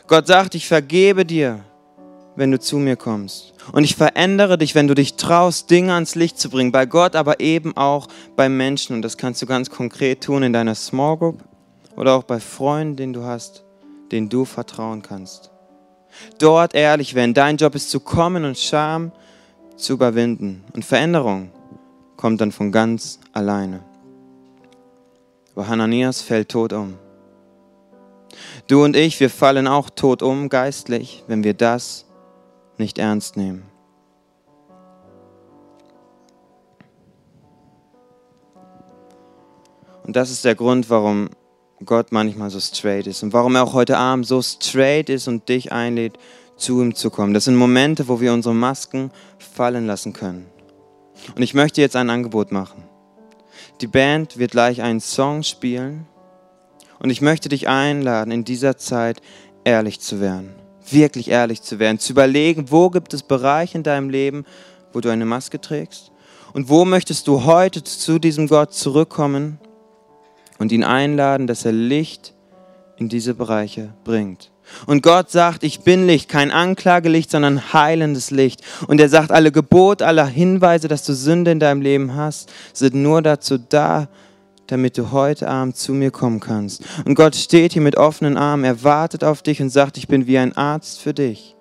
Gott 0.07 0.27
sagt, 0.27 0.55
ich 0.55 0.67
vergebe 0.67 1.25
dir, 1.25 1.65
wenn 2.37 2.51
du 2.51 2.59
zu 2.59 2.79
mir 2.79 2.97
kommst. 2.97 3.53
Und 3.73 3.85
ich 3.85 3.97
verändere 3.97 4.59
dich, 4.59 4.75
wenn 4.75 4.89
du 4.89 4.95
dich 4.95 5.15
traust, 5.15 5.71
Dinge 5.71 5.95
ans 5.95 6.15
Licht 6.15 6.39
zu 6.39 6.51
bringen. 6.51 6.73
Bei 6.73 6.87
Gott, 6.87 7.15
aber 7.15 7.41
eben 7.41 7.77
auch 7.77 8.09
bei 8.37 8.49
Menschen. 8.49 8.97
Und 8.97 9.03
das 9.03 9.17
kannst 9.17 9.43
du 9.43 9.47
ganz 9.47 9.71
konkret 9.71 10.23
tun 10.23 10.43
in 10.43 10.53
deiner 10.53 10.75
Small 10.75 11.17
Group 11.19 11.39
oder 11.97 12.15
auch 12.15 12.25
bei 12.25 12.41
Freunden, 12.41 12.97
den 12.97 13.13
du 13.13 13.25
hast, 13.25 13.65
denen 14.11 14.29
du 14.29 14.45
vertrauen 14.45 15.03
kannst. 15.03 15.51
Dort 16.39 16.75
ehrlich 16.75 17.15
werden. 17.15 17.35
Dein 17.35 17.57
Job 17.57 17.75
ist 17.75 17.91
zu 17.91 18.01
kommen 18.01 18.45
und 18.45 18.59
Scham 18.59 19.13
zu 19.77 19.95
überwinden. 19.95 20.65
Und 20.73 20.85
Veränderung 20.85 21.51
kommt 22.17 22.41
dann 22.41 22.53
von 22.53 22.73
ganz 22.73 23.19
alleine. 23.33 23.81
Aber 25.55 25.69
Hananias 25.69 26.23
fällt 26.23 26.51
tot 26.51 26.73
um. 26.73 26.99
Du 28.67 28.85
und 28.85 28.97
ich, 28.97 29.21
wir 29.21 29.29
fallen 29.29 29.67
auch 29.67 29.91
tot 29.91 30.23
um 30.23 30.49
geistlich, 30.49 31.25
wenn 31.27 31.45
wir 31.45 31.53
das 31.53 32.07
nicht 32.79 32.99
ernst 32.99 33.37
nehmen. 33.37 33.65
Und 40.05 40.17
das 40.17 40.31
ist 40.31 40.45
der 40.45 40.55
Grund, 40.55 40.91
warum 40.91 41.31
Gott 41.85 42.13
manchmal 42.13 42.51
so 42.51 42.61
straight 42.61 43.07
ist 43.07 43.23
und 43.23 43.33
warum 43.33 43.55
er 43.55 43.65
auch 43.65 43.73
heute 43.73 43.99
Abend 43.99 44.27
so 44.27 44.43
straight 44.43 45.09
ist 45.09 45.29
und 45.29 45.49
dich 45.49 45.73
einlädt, 45.73 46.19
zu 46.57 46.81
ihm 46.81 46.95
zu 46.95 47.11
kommen. 47.11 47.35
Das 47.35 47.45
sind 47.45 47.57
Momente, 47.57 48.09
wo 48.09 48.21
wir 48.21 48.33
unsere 48.33 48.55
Masken 48.55 49.11
fallen 49.39 49.87
lassen 49.87 50.13
können. 50.13 50.47
Und 51.35 51.43
ich 51.43 51.55
möchte 51.55 51.81
jetzt 51.81 51.97
ein 51.97 52.11
Angebot 52.11 52.53
machen. 52.53 52.85
Die 53.81 53.87
Band 53.87 54.39
wird 54.39 54.53
gleich 54.53 54.83
einen 54.83 55.01
Song 55.01 55.43
spielen 55.43 56.07
und 56.99 57.11
ich 57.11 57.21
möchte 57.21 57.49
dich 57.49 57.69
einladen, 57.69 58.31
in 58.31 58.45
dieser 58.45 58.77
Zeit 58.77 59.21
ehrlich 59.65 60.01
zu 60.01 60.21
werden. 60.21 60.62
Wirklich 60.93 61.29
ehrlich 61.29 61.63
zu 61.63 61.79
werden. 61.79 61.99
Zu 61.99 62.13
überlegen, 62.13 62.71
wo 62.71 62.91
gibt 62.91 63.15
es 63.15 63.23
Bereiche 63.23 63.79
in 63.79 63.83
deinem 63.83 64.11
Leben, 64.11 64.45
wo 64.93 65.01
du 65.01 65.09
eine 65.09 65.27
Maske 65.27 65.61
trägst? 65.61 66.11
Und 66.53 66.69
wo 66.69 66.85
möchtest 66.85 67.27
du 67.29 67.45
heute 67.45 67.83
zu 67.83 68.19
diesem 68.19 68.47
Gott 68.47 68.75
zurückkommen 68.75 69.59
und 70.59 70.71
ihn 70.71 70.85
einladen, 70.85 71.47
dass 71.47 71.65
er 71.65 71.73
Licht 71.73 72.35
in 72.97 73.09
diese 73.09 73.35
Bereiche 73.35 73.95
bringt? 74.05 74.51
Und 74.87 75.03
Gott 75.03 75.31
sagt, 75.31 75.65
ich 75.65 75.81
bin 75.81 76.07
Licht, 76.07 76.29
kein 76.29 76.51
Anklagelicht, 76.51 77.31
sondern 77.31 77.73
heilendes 77.73 78.31
Licht. 78.31 78.63
Und 78.87 79.01
er 79.01 79.09
sagt, 79.09 79.31
alle 79.31 79.53
Gebote, 79.53 80.07
alle 80.07 80.27
Hinweise, 80.27 80.89
dass 80.89 81.05
du 81.05 81.15
Sünde 81.15 81.51
in 81.51 81.61
deinem 81.61 81.83
Leben 81.83 82.15
hast, 82.15 82.53
sind 82.73 82.95
nur 82.95 83.23
dazu 83.23 83.59
da, 83.59 84.09
damit 84.67 84.97
du 84.99 85.11
heute 85.13 85.49
Abend 85.49 85.77
zu 85.77 85.93
mir 85.93 86.11
kommen 86.11 86.41
kannst. 86.41 86.85
Und 87.05 87.15
Gott 87.15 87.37
steht 87.37 87.73
hier 87.73 87.83
mit 87.83 87.97
offenen 87.97 88.37
Armen, 88.37 88.65
er 88.65 88.83
wartet 88.85 89.25
auf 89.25 89.43
dich 89.43 89.61
und 89.61 89.71
sagt, 89.71 89.97
ich 89.97 90.09
bin 90.09 90.27
wie 90.27 90.39
ein 90.39 90.57
Arzt 90.57 91.01
für 91.01 91.15
dich. 91.15 91.57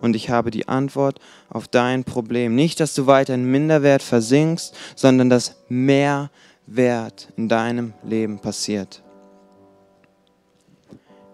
Und 0.00 0.16
ich 0.16 0.28
habe 0.28 0.50
die 0.50 0.68
Antwort 0.68 1.18
auf 1.48 1.66
dein 1.66 2.04
Problem. 2.04 2.54
Nicht, 2.54 2.78
dass 2.80 2.94
du 2.94 3.06
weiter 3.06 3.34
in 3.34 3.50
Minderwert 3.50 4.02
versinkst, 4.02 4.74
sondern 4.96 5.30
dass 5.30 5.56
mehr 5.68 6.30
Wert 6.66 7.28
in 7.36 7.48
deinem 7.48 7.94
Leben 8.02 8.38
passiert. 8.38 9.02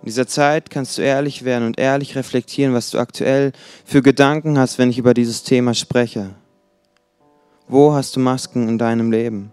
In 0.03 0.07
dieser 0.07 0.27
Zeit 0.27 0.71
kannst 0.71 0.97
du 0.97 1.03
ehrlich 1.03 1.45
werden 1.45 1.67
und 1.67 1.79
ehrlich 1.79 2.17
reflektieren, 2.17 2.73
was 2.73 2.91
du 2.91 2.99
aktuell 2.99 3.53
für 3.85 4.03
Gedanken 4.03 4.59
hast, 4.59 4.79
wenn 4.79 4.89
ich 4.89 4.99
über 4.99 5.15
dieses 5.15 5.43
Thema 5.43 5.75
spreche. 5.75 6.31
Wo 7.69 7.93
hast 7.93 8.17
du 8.17 8.21
Masken 8.21 8.69
in 8.69 8.79
deinem 8.79 9.13
Leben? 9.13 9.53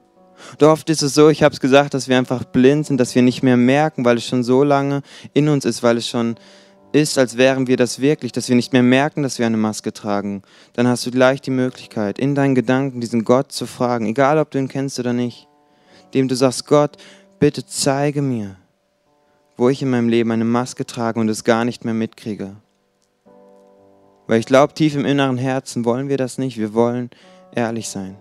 Oft 0.61 0.89
ist 0.89 1.03
es 1.03 1.13
so, 1.13 1.29
ich 1.29 1.43
habe 1.43 1.53
es 1.53 1.59
gesagt, 1.59 1.93
dass 1.93 2.07
wir 2.07 2.17
einfach 2.17 2.43
blind 2.43 2.85
sind, 2.85 2.97
dass 2.97 3.15
wir 3.15 3.21
nicht 3.21 3.43
mehr 3.43 3.57
merken, 3.57 4.05
weil 4.05 4.17
es 4.17 4.25
schon 4.25 4.43
so 4.43 4.63
lange 4.63 5.01
in 5.33 5.49
uns 5.49 5.65
ist, 5.65 5.83
weil 5.83 5.97
es 5.97 6.07
schon 6.07 6.35
ist, 6.91 7.17
als 7.17 7.37
wären 7.37 7.67
wir 7.67 7.77
das 7.77 7.99
wirklich, 7.99 8.31
dass 8.31 8.49
wir 8.49 8.55
nicht 8.55 8.73
mehr 8.73 8.83
merken, 8.83 9.23
dass 9.23 9.39
wir 9.39 9.45
eine 9.45 9.57
Maske 9.57 9.93
tragen. 9.93 10.41
Dann 10.73 10.87
hast 10.87 11.05
du 11.05 11.11
gleich 11.11 11.41
die 11.41 11.51
Möglichkeit, 11.51 12.17
in 12.19 12.35
deinen 12.35 12.55
Gedanken 12.55 13.01
diesen 13.01 13.23
Gott 13.23 13.51
zu 13.51 13.65
fragen, 13.65 14.05
egal 14.05 14.37
ob 14.37 14.51
du 14.51 14.57
ihn 14.57 14.67
kennst 14.67 14.99
oder 14.99 15.13
nicht, 15.13 15.47
dem 16.13 16.27
du 16.27 16.35
sagst, 16.35 16.65
Gott, 16.65 16.97
bitte 17.39 17.65
zeige 17.65 18.21
mir, 18.21 18.55
wo 19.57 19.69
ich 19.69 19.81
in 19.81 19.89
meinem 19.89 20.09
Leben 20.09 20.31
eine 20.31 20.45
Maske 20.45 20.85
trage 20.85 21.19
und 21.19 21.29
es 21.29 21.43
gar 21.43 21.65
nicht 21.65 21.83
mehr 21.83 21.93
mitkriege. 21.93 22.55
Weil 24.27 24.39
ich 24.39 24.45
glaube, 24.45 24.73
tief 24.73 24.95
im 24.95 25.05
inneren 25.05 25.37
Herzen 25.37 25.85
wollen 25.85 26.09
wir 26.09 26.17
das 26.17 26.37
nicht, 26.37 26.57
wir 26.57 26.73
wollen 26.73 27.09
ehrlich 27.53 27.89
sein. 27.89 28.17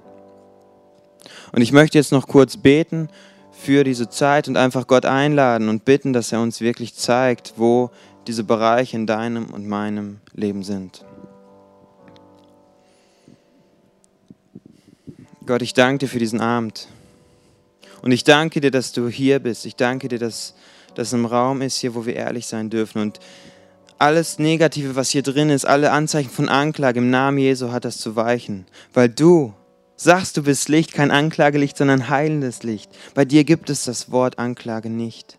Und 1.53 1.63
ich 1.63 1.73
möchte 1.73 1.99
jetzt 1.99 2.13
noch 2.13 2.27
kurz 2.27 2.57
beten 2.57 3.09
für 3.53 3.85
diese 3.85 4.09
Zeit 4.09 4.49
und 4.49 4.57
einfach 4.57 4.87
Gott 4.87 5.07
einladen 5.07 5.69
und 5.69 5.85
bitten, 5.85 6.13
dass 6.13 6.33
er 6.33 6.41
uns 6.41 6.61
wirklich 6.61 6.95
zeigt, 6.95 7.55
wo 7.57 7.91
diese 8.27 8.45
Bereiche 8.45 8.97
in 8.97 9.07
deinem 9.07 9.47
und 9.47 9.67
meinem 9.67 10.21
Leben 10.35 10.63
sind. 10.63 11.05
Gott, 15.47 15.63
ich 15.63 15.75
danke 15.75 16.07
dir 16.07 16.09
für 16.09 16.19
diesen 16.19 16.41
Abend. 16.41 16.89
Und 18.03 18.13
ich 18.13 18.25
danke 18.25 18.61
dir, 18.61 18.71
dass 18.71 18.93
du 18.93 19.09
hier 19.09 19.39
bist. 19.39 19.65
Ich 19.65 19.77
danke 19.77 20.09
dir, 20.09 20.19
dass 20.19 20.55
das 20.95 21.13
im 21.13 21.25
Raum 21.25 21.63
ist, 21.63 21.77
hier, 21.77 21.95
wo 21.95 22.05
wir 22.05 22.17
ehrlich 22.17 22.47
sein 22.47 22.69
dürfen. 22.69 23.01
Und 23.01 23.21
alles 23.99 24.39
Negative, 24.39 24.97
was 24.97 25.11
hier 25.11 25.23
drin 25.23 25.51
ist, 25.51 25.65
alle 25.65 25.93
Anzeichen 25.93 26.31
von 26.31 26.49
Anklage 26.49 26.99
im 26.99 27.11
Namen 27.11 27.39
Jesu 27.39 27.71
hat 27.71 27.85
das 27.85 27.99
zu 27.99 28.17
weichen. 28.17 28.67
Weil 28.93 29.09
du 29.09 29.55
sagst, 29.97 30.37
du 30.37 30.43
bist 30.43 30.69
Licht, 30.69 30.93
kein 30.93 31.11
Anklagelicht, 31.11 31.77
sondern 31.77 32.09
heilendes 32.09 32.63
Licht. 32.63 32.91
Bei 33.15 33.25
dir 33.25 33.45
gibt 33.45 33.71
es 33.71 33.85
das 33.85 34.11
Wort 34.11 34.39
Anklage 34.39 34.91
nicht. 34.91 35.39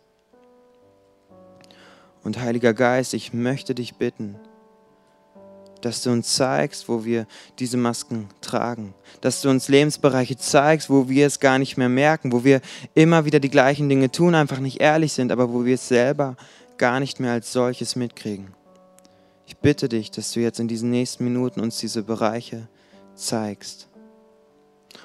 Und 2.23 2.39
Heiliger 2.39 2.73
Geist, 2.73 3.13
ich 3.13 3.33
möchte 3.33 3.73
dich 3.73 3.95
bitten, 3.95 4.35
dass 5.81 6.01
du 6.01 6.09
uns 6.09 6.35
zeigst, 6.35 6.89
wo 6.89 7.05
wir 7.05 7.27
diese 7.59 7.77
Masken 7.77 8.27
tragen, 8.41 8.95
dass 9.21 9.41
du 9.41 9.49
uns 9.49 9.69
Lebensbereiche 9.69 10.35
zeigst, 10.35 10.89
wo 10.89 11.07
wir 11.07 11.27
es 11.27 11.39
gar 11.39 11.59
nicht 11.59 11.77
mehr 11.77 11.87
merken, 11.87 12.31
wo 12.31 12.43
wir 12.43 12.61
immer 12.95 13.25
wieder 13.25 13.39
die 13.39 13.51
gleichen 13.51 13.87
Dinge 13.87 14.11
tun, 14.11 14.35
einfach 14.35 14.59
nicht 14.59 14.81
ehrlich 14.81 15.13
sind, 15.13 15.31
aber 15.31 15.53
wo 15.53 15.63
wir 15.63 15.75
es 15.75 15.87
selber 15.87 16.35
gar 16.77 16.99
nicht 16.99 17.19
mehr 17.19 17.31
als 17.31 17.53
solches 17.53 17.95
mitkriegen. 17.95 18.53
Ich 19.45 19.57
bitte 19.57 19.87
dich, 19.87 20.11
dass 20.11 20.31
du 20.31 20.41
jetzt 20.41 20.59
in 20.59 20.67
diesen 20.67 20.89
nächsten 20.89 21.23
Minuten 21.23 21.61
uns 21.61 21.77
diese 21.77 22.03
Bereiche 22.03 22.67
zeigst 23.15 23.87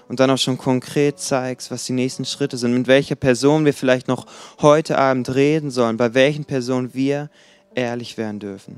und 0.09 0.21
dann 0.21 0.31
auch 0.31 0.39
schon 0.39 0.59
konkret 0.59 1.19
zeigst, 1.19 1.71
was 1.71 1.85
die 1.85 1.93
nächsten 1.93 2.25
Schritte 2.25 2.57
sind, 2.57 2.75
mit 2.75 2.87
welcher 2.87 3.17
Person 3.17 3.65
wir 3.65 3.75
vielleicht 3.75 4.09
noch 4.09 4.27
heute 4.61 4.99
Abend 4.99 5.35
reden 5.35 5.71
sollen, 5.71 5.97
bei 5.97 6.15
welchen 6.15 6.45
Personen 6.45 6.95
wir 6.95 7.31
ehrlich 7.75 8.19
werden 8.19 8.41
dürfen. 8.41 8.77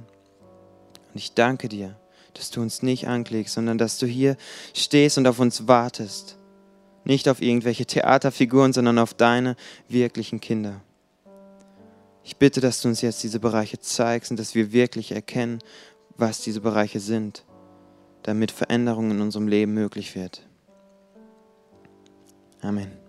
Und 1.12 1.18
ich 1.18 1.34
danke 1.34 1.68
dir, 1.68 1.96
dass 2.34 2.50
du 2.50 2.60
uns 2.60 2.82
nicht 2.82 3.06
anklickst, 3.06 3.54
sondern 3.54 3.78
dass 3.78 3.98
du 3.98 4.06
hier 4.06 4.36
stehst 4.74 5.18
und 5.18 5.26
auf 5.26 5.38
uns 5.38 5.68
wartest. 5.68 6.36
Nicht 7.04 7.28
auf 7.28 7.40
irgendwelche 7.42 7.86
Theaterfiguren, 7.86 8.72
sondern 8.72 8.98
auf 8.98 9.14
deine 9.14 9.56
wirklichen 9.88 10.40
Kinder. 10.40 10.80
Ich 12.24 12.38
bitte, 12.38 12.60
dass 12.60 12.80
du 12.80 12.88
uns 12.88 13.02
jetzt 13.02 13.22
diese 13.22 13.38
Bereiche 13.38 13.78
zeigst 13.78 14.30
und 14.30 14.40
dass 14.40 14.54
wir 14.54 14.72
wirklich 14.72 15.12
erkennen, 15.12 15.58
was 16.16 16.40
diese 16.40 16.62
Bereiche 16.62 17.00
sind, 17.00 17.44
damit 18.22 18.50
Veränderung 18.50 19.10
in 19.10 19.20
unserem 19.20 19.46
Leben 19.46 19.74
möglich 19.74 20.14
wird. 20.14 20.46
Amen. 22.64 23.03